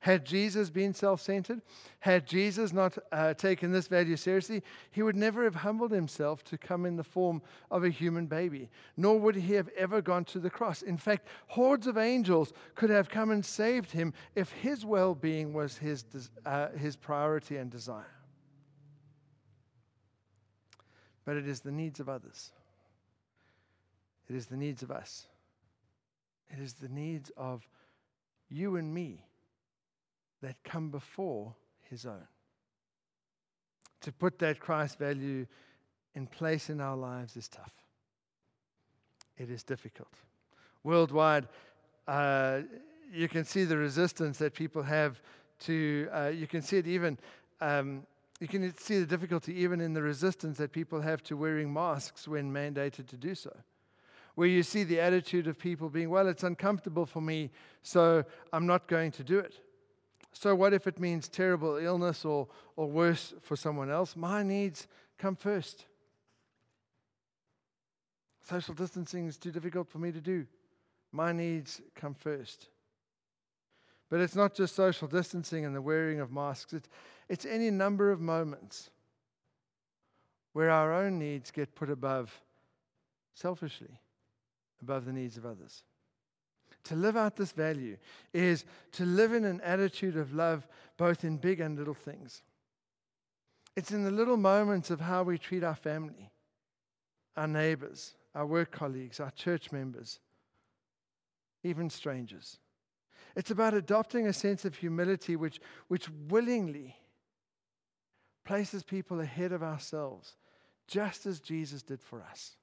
Had 0.00 0.24
Jesus 0.24 0.70
been 0.70 0.94
self 0.94 1.20
centered, 1.20 1.60
had 2.00 2.26
Jesus 2.26 2.72
not 2.72 2.96
uh, 3.10 3.34
taken 3.34 3.72
this 3.72 3.88
value 3.88 4.16
seriously, 4.16 4.62
he 4.90 5.02
would 5.02 5.16
never 5.16 5.42
have 5.42 5.56
humbled 5.56 5.90
himself 5.90 6.44
to 6.44 6.58
come 6.58 6.86
in 6.86 6.96
the 6.96 7.04
form 7.04 7.42
of 7.70 7.82
a 7.82 7.90
human 7.90 8.26
baby, 8.26 8.70
nor 8.96 9.18
would 9.18 9.34
he 9.34 9.54
have 9.54 9.68
ever 9.76 10.00
gone 10.00 10.24
to 10.26 10.38
the 10.38 10.50
cross. 10.50 10.82
In 10.82 10.96
fact, 10.96 11.26
hordes 11.48 11.88
of 11.88 11.98
angels 11.98 12.52
could 12.76 12.90
have 12.90 13.08
come 13.08 13.30
and 13.30 13.44
saved 13.44 13.90
him 13.90 14.14
if 14.36 14.52
his 14.52 14.84
well 14.84 15.14
being 15.14 15.52
was 15.52 15.78
his, 15.78 16.04
uh, 16.46 16.68
his 16.70 16.94
priority 16.94 17.56
and 17.56 17.70
desire. 17.70 18.14
But 21.24 21.36
it 21.36 21.48
is 21.48 21.60
the 21.60 21.72
needs 21.72 21.98
of 21.98 22.08
others, 22.08 22.52
it 24.28 24.36
is 24.36 24.46
the 24.46 24.56
needs 24.56 24.82
of 24.82 24.92
us, 24.92 25.26
it 26.50 26.60
is 26.60 26.74
the 26.74 26.88
needs 26.88 27.32
of 27.36 27.68
you 28.48 28.76
and 28.76 28.94
me 28.94 29.24
that 30.42 30.56
come 30.64 30.90
before 30.90 31.54
his 31.90 32.06
own. 32.06 32.26
To 34.02 34.12
put 34.12 34.38
that 34.38 34.60
Christ 34.60 34.98
value 34.98 35.46
in 36.14 36.26
place 36.26 36.70
in 36.70 36.80
our 36.80 36.96
lives 36.96 37.36
is 37.36 37.48
tough. 37.48 37.72
It 39.36 39.50
is 39.50 39.62
difficult. 39.62 40.12
Worldwide, 40.84 41.48
uh, 42.06 42.60
you 43.12 43.28
can 43.28 43.44
see 43.44 43.64
the 43.64 43.76
resistance 43.76 44.38
that 44.38 44.54
people 44.54 44.82
have 44.82 45.20
to, 45.60 46.08
uh, 46.12 46.28
you 46.28 46.46
can 46.46 46.62
see 46.62 46.78
it 46.78 46.86
even, 46.86 47.18
um, 47.60 48.06
you 48.40 48.46
can 48.46 48.76
see 48.76 49.00
the 49.00 49.06
difficulty 49.06 49.54
even 49.54 49.80
in 49.80 49.92
the 49.92 50.02
resistance 50.02 50.58
that 50.58 50.72
people 50.72 51.00
have 51.00 51.22
to 51.24 51.36
wearing 51.36 51.72
masks 51.72 52.28
when 52.28 52.52
mandated 52.52 53.06
to 53.08 53.16
do 53.16 53.34
so. 53.34 53.54
Where 54.36 54.48
you 54.48 54.62
see 54.62 54.84
the 54.84 55.00
attitude 55.00 55.48
of 55.48 55.58
people 55.58 55.88
being, 55.88 56.10
well, 56.10 56.28
it's 56.28 56.44
uncomfortable 56.44 57.06
for 57.06 57.20
me, 57.20 57.50
so 57.82 58.24
I'm 58.52 58.66
not 58.66 58.86
going 58.86 59.10
to 59.12 59.24
do 59.24 59.40
it. 59.40 59.54
So, 60.40 60.54
what 60.54 60.72
if 60.72 60.86
it 60.86 61.00
means 61.00 61.28
terrible 61.28 61.78
illness 61.78 62.24
or, 62.24 62.46
or 62.76 62.86
worse 62.86 63.34
for 63.42 63.56
someone 63.56 63.90
else? 63.90 64.14
My 64.14 64.44
needs 64.44 64.86
come 65.18 65.34
first. 65.34 65.86
Social 68.48 68.72
distancing 68.72 69.26
is 69.26 69.36
too 69.36 69.50
difficult 69.50 69.88
for 69.88 69.98
me 69.98 70.12
to 70.12 70.20
do. 70.20 70.46
My 71.10 71.32
needs 71.32 71.80
come 71.96 72.14
first. 72.14 72.68
But 74.10 74.20
it's 74.20 74.36
not 74.36 74.54
just 74.54 74.76
social 74.76 75.08
distancing 75.08 75.64
and 75.64 75.74
the 75.74 75.82
wearing 75.82 76.20
of 76.20 76.30
masks, 76.30 76.72
it's, 76.72 76.88
it's 77.28 77.44
any 77.44 77.72
number 77.72 78.12
of 78.12 78.20
moments 78.20 78.90
where 80.52 80.70
our 80.70 80.92
own 80.92 81.18
needs 81.18 81.50
get 81.50 81.74
put 81.74 81.90
above, 81.90 82.40
selfishly, 83.34 83.98
above 84.80 85.04
the 85.04 85.12
needs 85.12 85.36
of 85.36 85.44
others. 85.44 85.82
To 86.84 86.94
live 86.94 87.16
out 87.16 87.36
this 87.36 87.52
value 87.52 87.96
is 88.32 88.64
to 88.92 89.04
live 89.04 89.32
in 89.32 89.44
an 89.44 89.60
attitude 89.60 90.16
of 90.16 90.32
love, 90.32 90.66
both 90.96 91.24
in 91.24 91.36
big 91.36 91.60
and 91.60 91.78
little 91.78 91.94
things. 91.94 92.42
It's 93.76 93.92
in 93.92 94.04
the 94.04 94.10
little 94.10 94.36
moments 94.36 94.90
of 94.90 95.00
how 95.00 95.22
we 95.22 95.38
treat 95.38 95.62
our 95.62 95.74
family, 95.74 96.30
our 97.36 97.46
neighbors, 97.46 98.14
our 98.34 98.46
work 98.46 98.70
colleagues, 98.70 99.20
our 99.20 99.30
church 99.30 99.70
members, 99.70 100.18
even 101.62 101.90
strangers. 101.90 102.58
It's 103.36 103.50
about 103.50 103.74
adopting 103.74 104.26
a 104.26 104.32
sense 104.32 104.64
of 104.64 104.76
humility 104.76 105.36
which, 105.36 105.60
which 105.88 106.08
willingly 106.28 106.96
places 108.44 108.82
people 108.82 109.20
ahead 109.20 109.52
of 109.52 109.62
ourselves, 109.62 110.36
just 110.86 111.26
as 111.26 111.38
Jesus 111.38 111.82
did 111.82 112.02
for 112.02 112.22
us. 112.22 112.56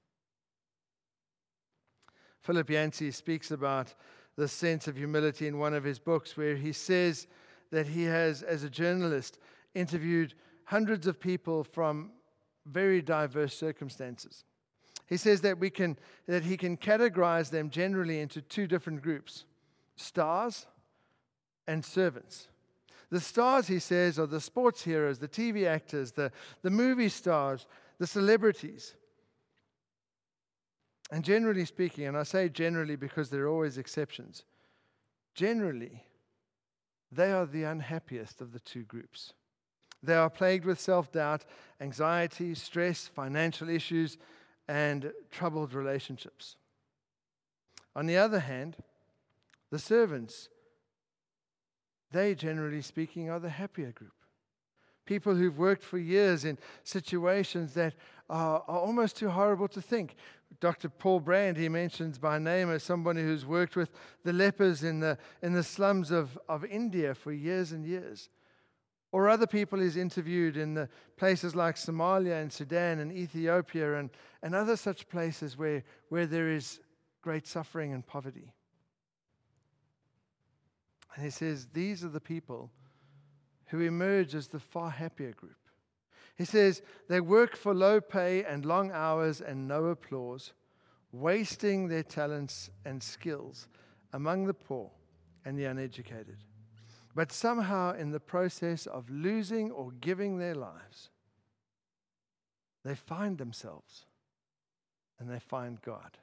Philip 2.45 2.69
Yancey 2.69 3.09
speaks 3.09 3.49
about 3.49 3.95
this 4.37 4.51
sense 4.51 4.87
of 4.87 4.95
humility 4.95 5.47
in 5.47 5.57
one 5.57 5.73
of 5.73 5.83
his 5.83 5.97
books, 5.97 6.37
where 6.37 6.55
he 6.55 6.71
says 6.73 7.25
that 7.71 7.87
he 7.87 8.03
has, 8.03 8.43
as 8.43 8.63
a 8.63 8.69
journalist, 8.69 9.39
interviewed 9.73 10.35
hundreds 10.65 11.07
of 11.07 11.19
people 11.19 11.63
from 11.63 12.11
very 12.67 13.01
diverse 13.01 13.57
circumstances. 13.57 14.43
He 15.07 15.17
says 15.17 15.41
that, 15.41 15.57
we 15.57 15.71
can, 15.71 15.97
that 16.27 16.43
he 16.43 16.55
can 16.55 16.77
categorize 16.77 17.49
them 17.49 17.71
generally 17.71 18.19
into 18.19 18.41
two 18.41 18.67
different 18.67 19.01
groups 19.01 19.45
stars 19.95 20.67
and 21.67 21.83
servants. 21.83 22.49
The 23.09 23.21
stars, 23.21 23.67
he 23.67 23.79
says, 23.79 24.19
are 24.19 24.27
the 24.27 24.41
sports 24.41 24.83
heroes, 24.83 25.17
the 25.17 25.27
TV 25.27 25.65
actors, 25.65 26.11
the, 26.11 26.31
the 26.61 26.69
movie 26.69 27.09
stars, 27.09 27.65
the 27.97 28.05
celebrities. 28.05 28.93
And 31.11 31.23
generally 31.23 31.65
speaking, 31.65 32.05
and 32.05 32.17
I 32.17 32.23
say 32.23 32.49
generally 32.49 32.95
because 32.95 33.29
there 33.29 33.43
are 33.43 33.49
always 33.49 33.77
exceptions, 33.77 34.43
generally, 35.35 36.03
they 37.11 37.31
are 37.31 37.45
the 37.45 37.63
unhappiest 37.63 38.41
of 38.41 38.51
the 38.51 38.59
two 38.59 38.83
groups. 38.83 39.33
They 40.01 40.15
are 40.15 40.29
plagued 40.29 40.65
with 40.65 40.79
self 40.79 41.11
doubt, 41.11 41.45
anxiety, 41.79 42.53
stress, 42.55 43.07
financial 43.07 43.69
issues, 43.69 44.17
and 44.67 45.11
troubled 45.31 45.73
relationships. 45.73 46.55
On 47.95 48.05
the 48.05 48.17
other 48.17 48.39
hand, 48.39 48.75
the 49.71 49.79
servants, 49.79 50.49
they 52.11 52.35
generally 52.35 52.81
speaking 52.81 53.29
are 53.29 53.39
the 53.39 53.49
happier 53.49 53.91
group. 53.91 54.13
People 55.05 55.35
who've 55.35 55.57
worked 55.57 55.83
for 55.83 55.97
years 55.97 56.45
in 56.45 56.57
situations 56.83 57.73
that 57.73 57.93
are, 58.29 58.63
are 58.67 58.79
almost 58.79 59.17
too 59.17 59.29
horrible 59.29 59.67
to 59.67 59.81
think. 59.81 60.15
Dr. 60.59 60.89
Paul 60.89 61.19
Brand, 61.19 61.57
he 61.57 61.69
mentions 61.69 62.17
by 62.17 62.39
name 62.39 62.71
as 62.71 62.83
somebody 62.83 63.21
who's 63.21 63.45
worked 63.45 63.75
with 63.75 63.89
the 64.23 64.33
lepers 64.33 64.83
in 64.83 64.99
the, 64.99 65.17
in 65.41 65.53
the 65.53 65.63
slums 65.63 66.11
of, 66.11 66.37
of 66.47 66.63
India 66.65 67.13
for 67.13 67.31
years 67.31 67.71
and 67.71 67.85
years. 67.85 68.29
Or 69.11 69.29
other 69.29 69.47
people 69.47 69.79
he's 69.79 69.97
interviewed 69.97 70.57
in 70.57 70.73
the 70.73 70.89
places 71.17 71.55
like 71.55 71.75
Somalia 71.75 72.41
and 72.41 72.51
Sudan 72.51 72.99
and 72.99 73.11
Ethiopia 73.11 73.95
and, 73.95 74.09
and 74.41 74.55
other 74.55 74.75
such 74.75 75.07
places 75.07 75.57
where, 75.57 75.83
where 76.09 76.25
there 76.25 76.49
is 76.49 76.79
great 77.21 77.47
suffering 77.47 77.93
and 77.93 78.05
poverty. 78.05 78.51
And 81.15 81.23
he 81.23 81.31
says, 81.31 81.67
These 81.73 82.03
are 82.03 82.09
the 82.09 82.19
people 82.19 82.71
who 83.67 83.79
emerge 83.79 84.35
as 84.35 84.47
the 84.47 84.59
far 84.59 84.89
happier 84.89 85.31
group. 85.31 85.57
He 86.35 86.45
says, 86.45 86.81
They 87.07 87.21
work 87.21 87.55
for 87.55 87.73
low 87.73 88.01
pay 88.01 88.43
and 88.43 88.65
long 88.65 88.91
hours 88.91 89.41
and 89.41 89.67
no 89.67 89.85
applause, 89.85 90.53
wasting 91.11 91.87
their 91.87 92.03
talents 92.03 92.69
and 92.83 93.01
skills 93.01 93.67
among 94.11 94.45
the 94.45 94.53
poor 94.53 94.91
and 95.45 95.57
the 95.57 95.65
uneducated. 95.65 96.37
But 97.15 97.31
somehow, 97.31 97.93
in 97.93 98.11
the 98.11 98.19
process 98.19 98.85
of 98.85 99.09
losing 99.09 99.71
or 99.71 99.91
giving 99.91 100.37
their 100.37 100.55
lives, 100.55 101.09
they 102.83 102.95
find 102.95 103.37
themselves 103.37 104.05
and 105.17 105.29
they 105.29 105.39
find 105.39 105.81
God. 105.81 106.17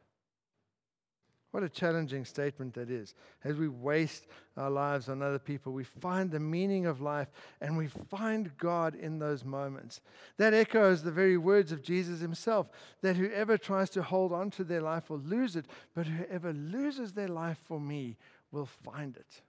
What 1.52 1.62
a 1.62 1.68
challenging 1.68 2.24
statement 2.24 2.72
that 2.74 2.90
is. 2.90 3.14
As 3.44 3.56
we 3.56 3.68
waste 3.68 4.26
our 4.56 4.70
lives 4.70 5.10
on 5.10 5.20
other 5.20 5.38
people, 5.38 5.74
we 5.74 5.84
find 5.84 6.30
the 6.30 6.40
meaning 6.40 6.86
of 6.86 7.02
life 7.02 7.28
and 7.60 7.76
we 7.76 7.88
find 7.88 8.56
God 8.56 8.94
in 8.94 9.18
those 9.18 9.44
moments. 9.44 10.00
That 10.38 10.54
echoes 10.54 11.02
the 11.02 11.12
very 11.12 11.36
words 11.36 11.70
of 11.70 11.82
Jesus 11.82 12.20
himself 12.20 12.70
that 13.02 13.16
whoever 13.16 13.58
tries 13.58 13.90
to 13.90 14.02
hold 14.02 14.32
on 14.32 14.50
to 14.52 14.64
their 14.64 14.80
life 14.80 15.10
will 15.10 15.18
lose 15.18 15.54
it, 15.54 15.66
but 15.94 16.06
whoever 16.06 16.54
loses 16.54 17.12
their 17.12 17.28
life 17.28 17.58
for 17.62 17.78
me 17.78 18.16
will 18.50 18.66
find 18.66 19.14
it. 19.18 19.42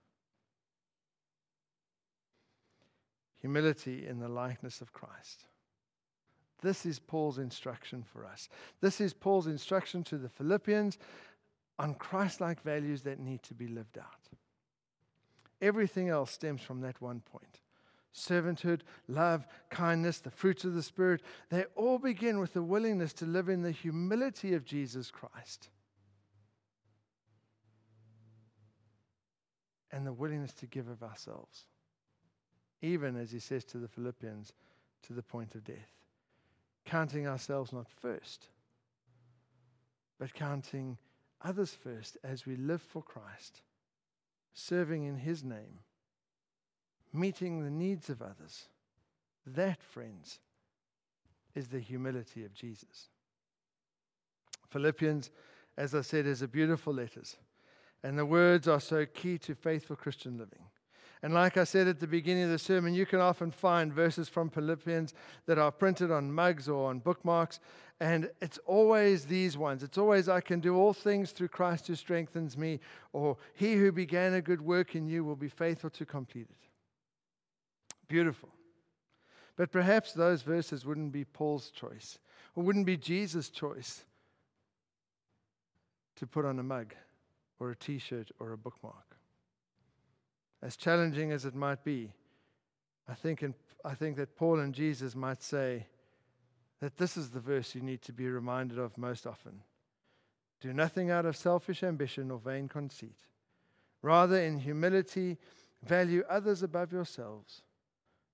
Humility 3.40 4.06
in 4.06 4.20
the 4.20 4.30
likeness 4.30 4.82
of 4.82 4.92
Christ. 4.92 5.46
This 6.62 6.86
is 6.86 6.98
Paul's 6.98 7.38
instruction 7.38 8.04
for 8.04 8.26
us. 8.26 8.48
This 8.80 9.02
is 9.02 9.14
Paul's 9.14 9.48
instruction 9.48 10.04
to 10.06 10.18
the 10.18 10.30
Philippians 10.30 10.98
on 11.80 11.96
Christ 11.96 12.42
like 12.42 12.62
values 12.62 13.02
that 13.04 13.20
need 13.20 13.44
to 13.44 13.54
be 13.54 13.68
lived 13.68 13.98
out. 13.98 14.30
Everything 15.62 16.10
else 16.10 16.32
stems 16.32 16.62
from 16.62 16.82
that 16.82 17.02
one 17.02 17.22
point 17.22 17.60
servanthood, 18.16 18.82
love, 19.08 19.48
kindness, 19.72 20.20
the 20.20 20.30
fruits 20.30 20.64
of 20.66 20.76
the 20.76 20.84
Spirit. 20.84 21.22
They 21.50 21.66
all 21.76 21.98
begin 21.98 22.40
with 22.40 22.54
the 22.54 22.62
willingness 22.62 23.12
to 23.14 23.26
live 23.26 23.50
in 23.50 23.64
the 23.64 23.72
humility 23.72 24.54
of 24.54 24.66
Jesus 24.66 25.10
Christ 25.10 25.70
and 29.92 30.06
the 30.06 30.14
willingness 30.14 30.54
to 30.54 30.68
give 30.68 30.88
of 30.88 31.02
ourselves. 31.02 31.66
Even 32.82 33.16
as 33.16 33.32
he 33.32 33.40
says 33.40 33.64
to 33.66 33.78
the 33.78 33.88
Philippians, 33.88 34.54
to 35.04 35.14
the 35.14 35.24
point 35.24 35.56
of 35.56 35.64
death, 35.64 35.94
counting 36.86 37.28
ourselves 37.28 37.72
not 37.74 37.90
first, 37.90 38.48
but 40.20 40.34
counting 40.34 40.98
others 41.44 41.74
first 41.74 42.18
as 42.24 42.46
we 42.46 42.56
live 42.56 42.82
for 42.82 43.02
Christ, 43.02 43.62
serving 44.54 45.04
in 45.04 45.18
His 45.18 45.44
name, 45.44 45.80
meeting 47.12 47.64
the 47.64 47.72
needs 47.72 48.10
of 48.10 48.22
others. 48.22 48.68
That, 49.46 49.82
friends, 49.82 50.40
is 51.54 51.68
the 51.68 51.80
humility 51.80 52.46
of 52.46 52.54
Jesus. 52.54 53.10
Philippians, 54.70 55.30
as 55.78 55.94
I 55.94 56.02
said, 56.02 56.26
is 56.26 56.42
a 56.42 56.48
beautiful 56.48 56.94
letter, 56.94 57.22
and 58.04 58.18
the 58.18 58.26
words 58.26 58.68
are 58.68 58.80
so 58.80 59.06
key 59.06 59.38
to 59.40 59.54
faithful 59.54 59.96
Christian 59.96 60.38
living. 60.38 60.66
And 61.24 61.34
like 61.34 61.56
I 61.56 61.64
said 61.64 61.88
at 61.88 62.02
the 62.02 62.08
beginning 62.08 62.44
of 62.44 62.50
the 62.50 62.60
sermon, 62.60 62.94
you 62.94 63.06
can 63.06 63.22
often 63.22 63.50
find 63.50 63.94
verses 63.94 64.28
from 64.28 64.50
Philippians 64.50 65.14
that 65.46 65.58
are 65.58 65.72
printed 65.72 66.12
on 66.12 66.34
mugs 66.34 66.68
or 66.68 66.90
on 66.90 67.00
bookmarks. 67.00 67.62
And 68.02 68.30
it's 68.42 68.60
always 68.66 69.26
these 69.26 69.58
ones. 69.58 69.84
It's 69.84 69.98
always, 69.98 70.28
I 70.28 70.42
can 70.42 70.60
do 70.60 70.76
all 70.76 70.92
things 70.92 71.32
through 71.32 71.48
Christ 71.48 71.88
who 71.88 71.96
strengthens 71.96 72.58
me, 72.58 72.82
or 73.14 73.38
He 73.54 73.76
who 73.76 73.94
began 73.94 74.34
a 74.34 74.42
good 74.42 74.60
work 74.60 74.96
in 74.96 75.08
you 75.08 75.24
will 75.24 75.38
be 75.38 75.48
faithful 75.48 75.90
to 75.92 76.06
complete 76.06 76.48
it. 76.50 76.68
Beautiful. 78.10 78.50
But 79.56 79.72
perhaps 79.72 80.12
those 80.12 80.42
verses 80.42 80.86
wouldn't 80.86 81.14
be 81.14 81.24
Paul's 81.24 81.72
choice, 81.72 82.20
or 82.54 82.64
wouldn't 82.66 82.86
be 82.86 82.98
Jesus' 82.98 83.50
choice 83.50 84.04
to 86.18 86.28
put 86.28 86.44
on 86.44 86.60
a 86.60 86.64
mug, 86.64 86.94
or 87.60 87.72
a 87.72 87.76
t 87.78 87.98
shirt, 87.98 88.30
or 88.40 88.52
a 88.52 88.58
bookmark 88.58 89.13
as 90.64 90.78
challenging 90.78 91.32
as 91.32 91.44
it 91.46 91.54
might 91.54 91.84
be, 91.84 92.14
I 93.08 93.14
think, 93.14 93.44
in, 93.44 93.54
I 93.84 93.96
think 93.96 94.16
that 94.16 94.38
Paul 94.38 94.60
and 94.62 94.74
Jesus 94.74 95.14
might 95.14 95.44
say 95.44 95.88
that 96.80 96.98
this 96.98 97.18
is 97.18 97.30
the 97.30 97.42
verse 97.42 97.76
you 97.76 97.82
need 97.82 98.02
to 98.04 98.14
be 98.14 98.28
reminded 98.30 98.80
of 98.80 98.98
most 98.98 99.28
often. 99.28 99.62
Do 100.62 100.74
nothing 100.74 101.12
out 101.12 101.26
of 101.26 101.36
selfish 101.36 101.84
ambition 101.84 102.32
or 102.32 102.40
vain 102.40 102.70
conceit. 102.70 103.18
Rather, 104.02 104.40
in 104.40 104.60
humility, 104.60 105.38
value 105.84 106.24
others 106.30 106.64
above 106.64 106.94
yourselves, 106.94 107.62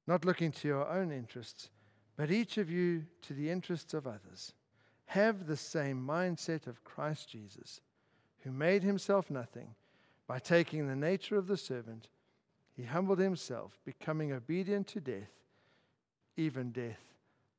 not 0.05 0.23
looking 0.23 0.51
to 0.51 0.67
your 0.67 0.87
own 0.87 1.11
interests, 1.11 1.69
but 2.15 2.29
each 2.29 2.59
of 2.59 2.69
you 2.69 3.05
to 3.23 3.33
the 3.33 3.49
interests 3.49 3.95
of 3.95 4.05
others. 4.05 4.53
Have 5.07 5.47
the 5.47 5.57
same 5.57 6.05
mindset 6.05 6.67
of 6.67 6.83
Christ 6.83 7.29
Jesus, 7.29 7.81
who 8.41 8.51
made 8.51 8.83
himself 8.83 9.31
nothing 9.31 9.73
by 10.27 10.37
taking 10.37 10.87
the 10.87 10.95
nature 10.95 11.35
of 11.35 11.47
the 11.47 11.57
servant 11.57 12.07
he 12.79 12.85
humbled 12.85 13.19
himself, 13.19 13.77
becoming 13.83 14.31
obedient 14.31 14.87
to 14.87 15.01
death, 15.01 15.33
even 16.37 16.71
death 16.71 17.01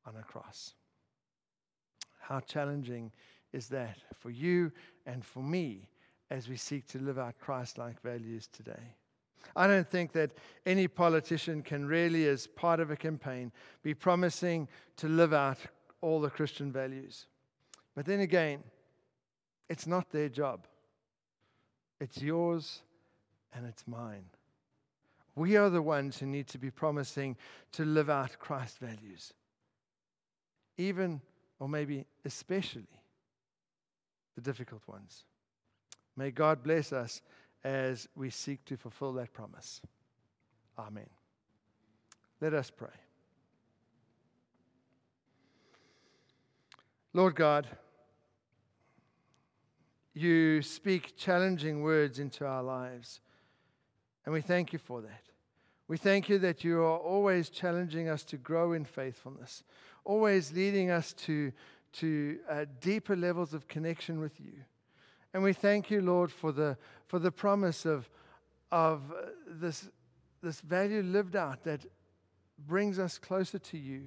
on 0.06 0.14
a 0.16 0.22
cross. 0.22 0.72
How 2.20 2.40
challenging 2.40 3.12
is 3.52 3.68
that 3.68 3.98
for 4.18 4.30
you 4.30 4.72
and 5.04 5.22
for 5.22 5.42
me 5.42 5.90
as 6.30 6.48
we 6.48 6.56
seek 6.56 6.86
to 6.86 6.98
live 6.98 7.18
out 7.18 7.38
Christ 7.38 7.76
like 7.76 8.00
values 8.00 8.46
today? 8.50 8.96
I 9.54 9.66
don't 9.66 9.86
think 9.86 10.12
that 10.12 10.30
any 10.64 10.88
politician 10.88 11.60
can 11.60 11.86
really, 11.86 12.26
as 12.26 12.46
part 12.46 12.80
of 12.80 12.90
a 12.90 12.96
campaign, 12.96 13.52
be 13.82 13.92
promising 13.92 14.68
to 14.96 15.06
live 15.06 15.34
out 15.34 15.58
all 16.00 16.22
the 16.22 16.30
Christian 16.30 16.72
values. 16.72 17.26
But 17.94 18.06
then 18.06 18.20
again, 18.20 18.62
it's 19.68 19.86
not 19.86 20.12
their 20.12 20.30
job, 20.30 20.66
it's 22.00 22.22
yours 22.22 22.80
and 23.52 23.66
it's 23.66 23.86
mine. 23.86 24.24
We 25.41 25.57
are 25.57 25.70
the 25.70 25.80
ones 25.80 26.18
who 26.18 26.26
need 26.26 26.49
to 26.49 26.59
be 26.59 26.70
promising 26.70 27.34
to 27.72 27.86
live 27.86 28.11
out 28.11 28.38
Christ 28.38 28.76
values. 28.78 29.32
Even, 30.76 31.22
or 31.59 31.66
maybe 31.66 32.05
especially, 32.26 33.01
the 34.34 34.43
difficult 34.43 34.82
ones. 34.86 35.24
May 36.14 36.30
God 36.30 36.62
bless 36.62 36.93
us 36.93 37.22
as 37.64 38.07
we 38.14 38.28
seek 38.28 38.66
to 38.66 38.76
fulfill 38.76 39.14
that 39.14 39.32
promise. 39.32 39.80
Amen. 40.78 41.09
Let 42.43 42.53
us 42.53 42.70
pray. 42.70 42.88
Lord 47.14 47.34
God, 47.34 47.66
you 50.12 50.61
speak 50.61 51.16
challenging 51.16 51.80
words 51.80 52.18
into 52.18 52.45
our 52.45 52.62
lives. 52.62 53.22
And 54.26 54.34
we 54.34 54.43
thank 54.43 54.74
you 54.74 54.78
for 54.78 55.01
that. 55.01 55.29
We 55.91 55.97
thank 55.97 56.28
you 56.28 56.38
that 56.38 56.62
you 56.62 56.82
are 56.82 56.99
always 56.99 57.51
challenging 57.51 58.09
us 58.09 58.22
to 58.26 58.36
grow 58.36 58.74
in 58.74 58.84
faithfulness, 58.84 59.64
always 60.05 60.53
leading 60.53 60.88
us 60.88 61.12
to, 61.14 61.51
to 61.95 62.38
uh, 62.49 62.66
deeper 62.80 63.16
levels 63.16 63.55
of 63.55 63.66
connection 63.66 64.20
with 64.20 64.38
you. 64.38 64.53
And 65.34 65.43
we 65.43 65.53
thank 65.53 65.91
you, 65.91 66.01
Lord, 66.01 66.30
for 66.30 66.53
the, 66.53 66.76
for 67.09 67.18
the 67.18 67.32
promise 67.32 67.86
of, 67.86 68.09
of 68.70 69.03
uh, 69.11 69.30
this, 69.49 69.88
this 70.45 70.61
value 70.61 71.03
lived 71.03 71.34
out 71.34 71.64
that 71.64 71.84
brings 72.68 73.01
us 73.01 73.18
closer 73.18 73.59
to 73.59 73.76
you 73.76 74.03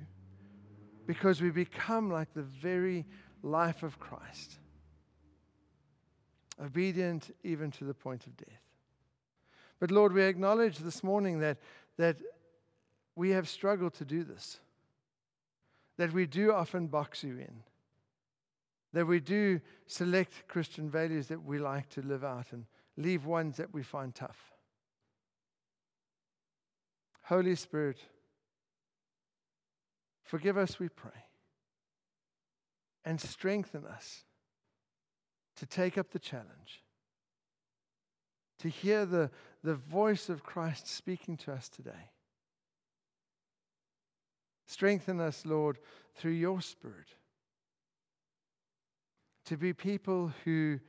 because 1.06 1.42
we 1.42 1.50
become 1.50 2.10
like 2.10 2.34
the 2.34 2.44
very 2.44 3.06
life 3.42 3.84
of 3.84 4.00
Christ, 4.00 4.58
obedient 6.64 7.36
even 7.44 7.72
to 7.72 7.84
the 7.84 7.94
point 7.94 8.26
of 8.26 8.38
death. 8.38 8.63
But 9.84 9.92
Lord, 9.92 10.14
we 10.14 10.24
acknowledge 10.24 10.78
this 10.78 11.04
morning 11.04 11.40
that, 11.40 11.58
that 11.98 12.16
we 13.18 13.32
have 13.32 13.50
struggled 13.50 13.94
to 13.96 14.06
do 14.06 14.24
this, 14.24 14.62
that 15.98 16.14
we 16.14 16.26
do 16.26 16.54
often 16.54 16.88
box 16.88 17.22
you 17.22 17.34
in, 17.34 17.64
that 18.94 19.06
we 19.06 19.20
do 19.20 19.60
select 19.86 20.48
Christian 20.48 20.90
values 20.90 21.28
that 21.28 21.44
we 21.44 21.60
like 21.60 21.90
to 21.90 22.02
live 22.02 22.24
out 22.24 22.54
and 22.54 22.64
leave 22.96 23.26
ones 23.26 23.58
that 23.58 23.74
we 23.74 23.84
find 23.84 24.16
tough. 24.16 24.54
Holy 27.24 27.56
Spirit, 27.56 27.98
forgive 30.24 30.58
us, 30.58 30.80
we 30.80 30.88
pray, 30.88 31.26
and 33.04 33.20
strengthen 33.20 33.86
us 33.86 34.24
to 35.58 35.66
take 35.66 35.98
up 35.98 36.12
the 36.12 36.20
challenge 36.20 36.84
to 38.64 38.70
hear 38.70 39.06
the, 39.06 39.30
the 39.62 39.76
voice 39.76 40.30
of 40.30 40.42
Christ 40.42 40.88
speaking 40.88 41.36
to 41.36 41.52
us 41.52 41.68
today. 41.68 42.12
Strengthen 44.66 45.20
us, 45.20 45.46
Lord, 45.46 45.80
through 46.16 46.32
your 46.32 46.62
Spirit 46.62 47.10
to 49.48 49.58
be 49.58 49.74
people 49.74 50.32
who 50.46 50.80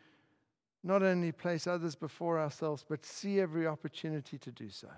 not 0.85 1.03
only 1.03 1.33
place 1.33 1.67
others 1.67 1.97
before 1.97 2.39
ourselves, 2.39 2.85
but 2.89 3.05
see 3.05 3.41
every 3.41 3.67
opportunity 3.67 4.39
to 4.39 4.53
do 4.53 4.71
so. 4.71 4.91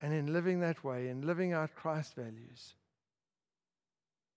And 0.00 0.12
in 0.12 0.32
living 0.32 0.58
that 0.60 0.82
way, 0.82 1.10
in 1.10 1.24
living 1.24 1.52
out 1.52 1.76
Christ's 1.76 2.14
values, 2.14 2.74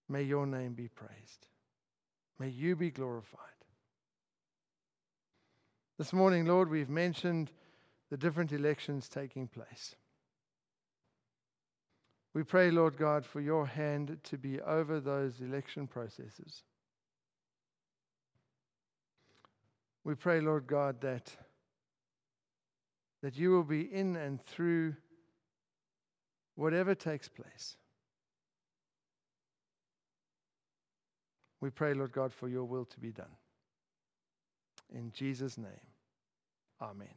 may 0.07 0.22
your 0.22 0.45
name 0.45 0.74
be 0.74 0.89
praised. 0.89 1.47
May 2.38 2.49
you 2.49 2.76
be 2.76 2.91
glorified. 2.91 3.55
This 5.98 6.12
morning, 6.12 6.46
Lord, 6.46 6.70
we've 6.70 6.89
mentioned 6.89 7.52
the 8.10 8.18
different 8.18 8.52
elections 8.52 9.08
taking 9.08 9.48
place. 9.48 9.96
We 12.34 12.43
pray, 12.43 12.70
Lord 12.70 12.98
God, 12.98 13.26
for 13.26 13.39
your 13.39 13.66
hand 13.66 14.18
to 14.24 14.38
be 14.38 14.60
over 14.60 15.00
those 15.00 15.39
election 15.39 15.88
processes. 15.88 16.64
We 20.04 20.16
pray, 20.16 20.41
Lord 20.41 20.68
God, 20.68 21.00
that, 21.00 21.34
that 23.24 23.38
you 23.38 23.52
will 23.52 23.64
be 23.64 23.82
in 23.82 24.18
and 24.18 24.43
through 24.43 24.96
whatever 26.56 26.93
takes 26.93 27.30
place. 27.30 27.78
We 31.62 31.70
pray, 31.70 31.93
Lord 31.93 32.12
God, 32.12 32.34
for 32.34 32.50
your 32.50 32.66
will 32.66 32.86
to 32.86 33.00
be 33.00 33.14
done. 33.14 33.32
In 34.96 35.12
Jesus' 35.12 35.58
name, 35.58 35.68
Amen. 36.82 37.14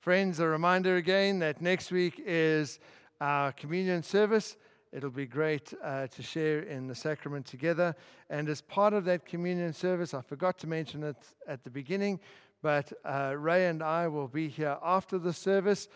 Friends, 0.00 0.40
a 0.40 0.46
reminder 0.48 0.96
again 0.96 1.38
that 1.38 1.62
next 1.62 1.92
week 1.92 2.20
is 2.26 2.80
our 3.20 3.52
communion 3.52 4.02
service. 4.02 4.56
It'll 4.92 5.10
be 5.10 5.26
great 5.26 5.72
uh, 5.84 6.08
to 6.08 6.22
share 6.22 6.60
in 6.62 6.88
the 6.88 6.96
sacrament 6.96 7.46
together. 7.46 7.94
And 8.28 8.48
as 8.48 8.60
part 8.60 8.92
of 8.92 9.04
that 9.04 9.24
communion 9.24 9.72
service, 9.72 10.14
I 10.14 10.20
forgot 10.20 10.58
to 10.58 10.66
mention 10.66 11.04
it 11.04 11.16
at 11.46 11.62
the 11.62 11.70
beginning, 11.70 12.18
but 12.60 12.92
uh, 13.04 13.34
Ray 13.38 13.68
and 13.68 13.84
I 13.84 14.08
will 14.08 14.26
be 14.26 14.48
here 14.48 14.78
after 14.82 15.16
the 15.16 15.32
service. 15.32 15.86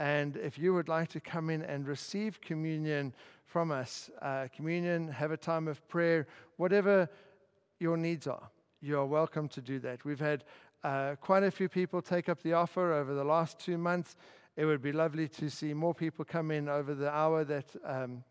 And 0.00 0.36
if 0.36 0.58
you 0.58 0.74
would 0.74 0.88
like 0.88 1.10
to 1.10 1.20
come 1.20 1.48
in 1.48 1.62
and 1.62 1.86
receive 1.86 2.40
communion 2.40 3.14
from 3.44 3.70
us, 3.70 4.10
uh, 4.20 4.48
communion, 4.52 5.06
have 5.08 5.30
a 5.30 5.36
time 5.36 5.68
of 5.68 5.86
prayer, 5.86 6.26
whatever 6.56 7.08
your 7.78 7.96
needs 7.96 8.26
are 8.26 8.50
you 8.80 8.98
are 8.98 9.06
welcome 9.06 9.48
to 9.48 9.60
do 9.60 9.78
that. 9.80 10.04
We've 10.04 10.20
had 10.20 10.44
uh, 10.82 11.16
quite 11.20 11.42
a 11.42 11.50
few 11.50 11.68
people 11.68 12.00
take 12.00 12.28
up 12.28 12.42
the 12.42 12.54
offer 12.54 12.92
over 12.92 13.14
the 13.14 13.24
last 13.24 13.58
two 13.58 13.76
months, 13.76 14.16
It 14.56 14.64
would 14.64 14.82
be 14.82 14.92
lovely 14.92 15.28
to 15.28 15.48
see 15.48 15.72
more 15.72 15.94
people 15.94 16.24
come 16.24 16.50
in 16.50 16.68
over 16.68 16.94
the 16.94 17.10
hour 17.10 17.44
that 17.44 17.64
um, 17.84 18.24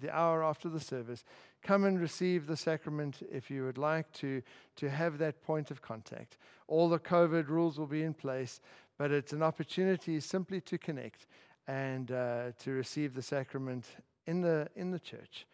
the 0.00 0.14
hour 0.14 0.44
after 0.44 0.68
the 0.68 0.80
service. 0.80 1.24
Come 1.62 1.84
and 1.84 2.00
receive 2.00 2.46
the 2.46 2.56
sacrament 2.56 3.22
if 3.30 3.50
you 3.50 3.64
would 3.64 3.78
like 3.78 4.10
to, 4.14 4.42
to 4.76 4.90
have 4.90 5.18
that 5.18 5.42
point 5.42 5.70
of 5.70 5.80
contact. 5.80 6.36
All 6.66 6.88
the 6.88 6.98
COVID 6.98 7.48
rules 7.48 7.78
will 7.78 7.86
be 7.86 8.02
in 8.02 8.14
place, 8.14 8.60
but 8.98 9.10
it's 9.10 9.32
an 9.32 9.42
opportunity 9.42 10.18
simply 10.20 10.60
to 10.62 10.78
connect 10.78 11.26
and 11.66 12.10
uh, 12.10 12.52
to 12.58 12.72
receive 12.72 13.14
the 13.14 13.22
sacrament 13.22 13.86
in 14.26 14.40
the, 14.40 14.68
in 14.76 14.90
the 14.90 14.98
church. 14.98 15.46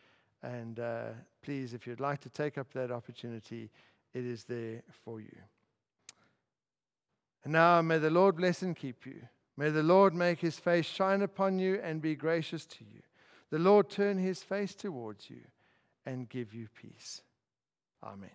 And 0.42 0.80
uh, 0.80 1.10
please, 1.42 1.74
if 1.74 1.86
you'd 1.86 2.00
like 2.00 2.20
to 2.20 2.28
take 2.28 2.58
up 2.58 2.72
that 2.72 2.90
opportunity, 2.90 3.70
it 4.14 4.24
is 4.24 4.44
there 4.44 4.82
for 5.04 5.20
you. 5.20 5.36
And 7.44 7.52
now 7.52 7.80
may 7.82 7.98
the 7.98 8.10
Lord 8.10 8.36
bless 8.36 8.62
and 8.62 8.76
keep 8.76 9.06
you. 9.06 9.28
May 9.56 9.70
the 9.70 9.82
Lord 9.82 10.14
make 10.14 10.40
his 10.40 10.58
face 10.58 10.86
shine 10.86 11.22
upon 11.22 11.58
you 11.58 11.80
and 11.82 12.00
be 12.00 12.14
gracious 12.14 12.64
to 12.66 12.84
you. 12.84 13.02
The 13.50 13.58
Lord 13.58 13.88
turn 13.88 14.18
his 14.18 14.42
face 14.42 14.74
towards 14.74 15.30
you 15.30 15.40
and 16.04 16.28
give 16.28 16.54
you 16.54 16.68
peace. 16.80 17.22
Amen. 18.02 18.30